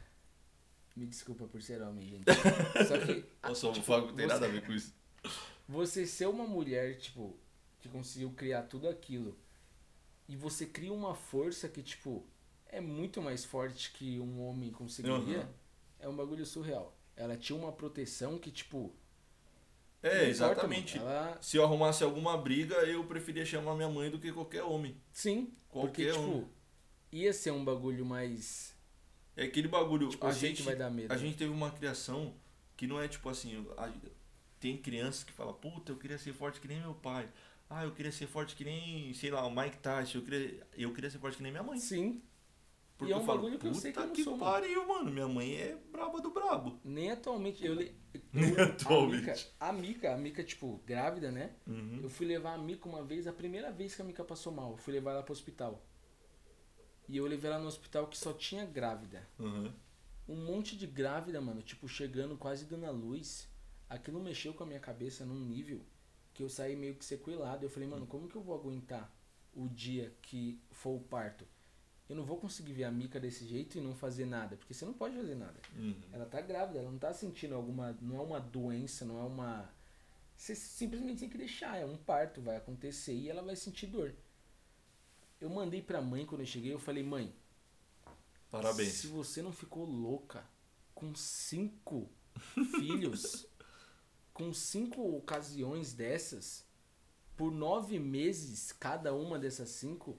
[0.96, 2.24] Me desculpa por ser homem, gente.
[2.88, 3.24] Só que.
[3.42, 4.94] Nossa, tipo, homofóbico não tem você- nada a ver com isso.
[5.68, 7.36] Você ser uma mulher, tipo,
[7.80, 9.36] que conseguiu criar tudo aquilo,
[10.28, 12.24] e você cria uma força que, tipo,
[12.68, 15.48] é muito mais forte que um homem conseguiria, Uhum.
[16.00, 16.96] é um bagulho surreal.
[17.16, 18.94] Ela tinha uma proteção que, tipo.
[20.02, 20.98] É, exatamente.
[20.98, 21.38] Ela.
[21.40, 25.00] Se eu arrumasse alguma briga, eu preferia chamar minha mãe do que qualquer homem.
[25.12, 26.48] Sim, porque, Qualquer tipo, um.
[27.10, 28.74] ia ser um bagulho mais.
[29.36, 30.08] É aquele bagulho.
[30.10, 31.12] Tipo, a jeito gente, vai dar medo.
[31.12, 32.34] a gente teve uma criação
[32.76, 33.66] que não é tipo assim.
[33.76, 33.92] a-
[34.66, 37.28] tem crianças que falam, puta, eu queria ser forte que nem meu pai.
[37.70, 40.18] Ah, eu queria ser forte que nem, sei lá, o Mike Tyson.
[40.18, 41.78] Eu queria, eu queria ser forte que nem minha mãe.
[41.78, 42.22] Sim,
[42.96, 44.52] Porque é um eu falo, bagulho que eu sei que eu "Puta não sou, mano."
[44.52, 45.10] pariu, mano.
[45.12, 46.80] Minha mãe é braba do brabo.
[46.84, 47.64] nem atualmente.
[47.64, 47.94] Eu, le-
[48.32, 49.48] Nem eu- atualmente.
[49.60, 51.52] A Mica, a Mica, a Mica, tipo, grávida, né?
[51.66, 52.00] Uhum.
[52.02, 54.70] Eu fui levar a Mica uma vez, a primeira vez que a Mica passou mal,
[54.72, 55.84] eu fui levar ela pro hospital.
[57.08, 59.28] E eu levei ela no hospital que só tinha grávida.
[59.38, 59.72] Uhum.
[60.28, 63.48] Um monte de grávida, mano, tipo, chegando quase dando a luz.
[63.88, 65.80] Aquilo mexeu com a minha cabeça num nível
[66.34, 67.64] que eu saí meio que sequelado.
[67.64, 69.10] Eu falei, mano, como que eu vou aguentar
[69.54, 71.46] o dia que for o parto?
[72.08, 74.84] Eu não vou conseguir ver a Mica desse jeito e não fazer nada, porque você
[74.84, 75.60] não pode fazer nada.
[75.74, 76.00] Uhum.
[76.12, 77.96] Ela tá grávida, ela não tá sentindo alguma.
[78.00, 79.68] Não é uma doença, não é uma.
[80.36, 84.14] Você simplesmente tem que deixar, é um parto, vai acontecer e ela vai sentir dor.
[85.40, 87.34] Eu mandei pra mãe quando eu cheguei, eu falei, mãe,
[88.50, 88.92] Parabéns.
[88.92, 90.44] se você não ficou louca
[90.94, 92.08] com cinco
[92.78, 93.46] filhos,
[94.36, 96.64] com cinco ocasiões dessas,
[97.36, 100.18] por nove meses cada uma dessas cinco,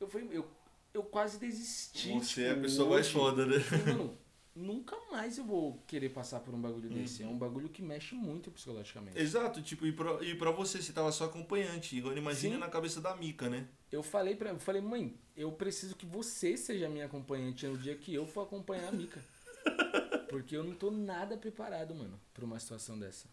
[0.00, 0.50] eu falei, eu,
[0.94, 2.12] eu quase desisti.
[2.14, 3.14] Você é a tipo, pessoa mais hoje.
[3.14, 3.60] foda, né?
[3.60, 4.18] Falei, Mano,
[4.56, 7.22] nunca mais eu vou querer passar por um bagulho desse.
[7.22, 7.32] É Uhum.
[7.34, 9.18] um bagulho que mexe muito psicologicamente.
[9.18, 11.98] Exato, tipo, e pra, e pra você, você tava só acompanhante.
[11.98, 12.60] Agora imagina Sim.
[12.60, 13.68] na cabeça da Mica, né?
[13.90, 17.94] Eu falei pra eu falei, mãe, eu preciso que você seja minha acompanhante no dia
[17.94, 19.22] que eu for acompanhar a Mica.
[20.32, 23.28] Porque eu não tô nada preparado, mano, pra uma situação dessa.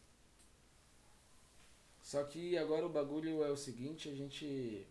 [2.02, 4.86] Só que agora o bagulho é o seguinte, a gente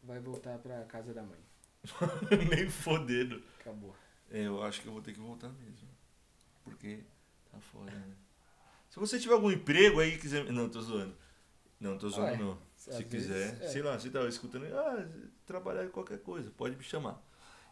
[0.00, 1.40] vai voltar pra casa da mãe.
[2.48, 3.42] Nem fodendo.
[3.58, 3.92] Acabou.
[4.30, 5.88] É, eu acho que eu vou ter que voltar mesmo.
[6.62, 7.00] Porque
[7.50, 8.14] tá foda, né?
[8.88, 10.44] Se você tiver algum emprego aí e quiser.
[10.52, 11.16] Não, tô zoando.
[11.80, 12.52] Não, tô zoando Ué, não.
[12.76, 13.68] às Se vezes, quiser, é.
[13.68, 15.08] sei lá, você tá escutando, ah,
[15.44, 17.20] trabalhar em qualquer coisa, pode me chamar.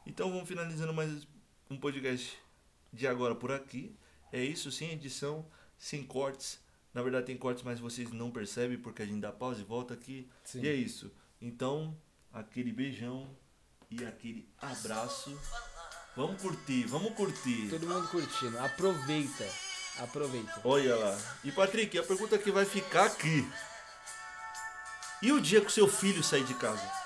[0.05, 1.24] Então vamos finalizando mais
[1.70, 2.37] um podcast
[2.97, 3.94] de agora por aqui.
[4.32, 5.47] É isso, sem edição,
[5.78, 6.61] sem cortes.
[6.92, 9.94] Na verdade tem cortes, mas vocês não percebem porque a gente dá pausa e volta
[9.94, 10.28] aqui.
[10.42, 10.62] Sim.
[10.62, 11.12] E é isso.
[11.40, 11.97] Então,
[12.32, 13.28] aquele beijão
[13.90, 15.38] e aquele abraço.
[16.16, 17.68] Vamos curtir, vamos curtir.
[17.68, 18.59] Todo mundo curtindo.
[18.59, 19.47] Aproveita.
[19.99, 20.61] Aproveita.
[20.64, 21.18] Olha lá.
[21.44, 23.47] E Patrick, a pergunta que vai ficar aqui.
[25.22, 27.05] E o dia que o seu filho sair de casa?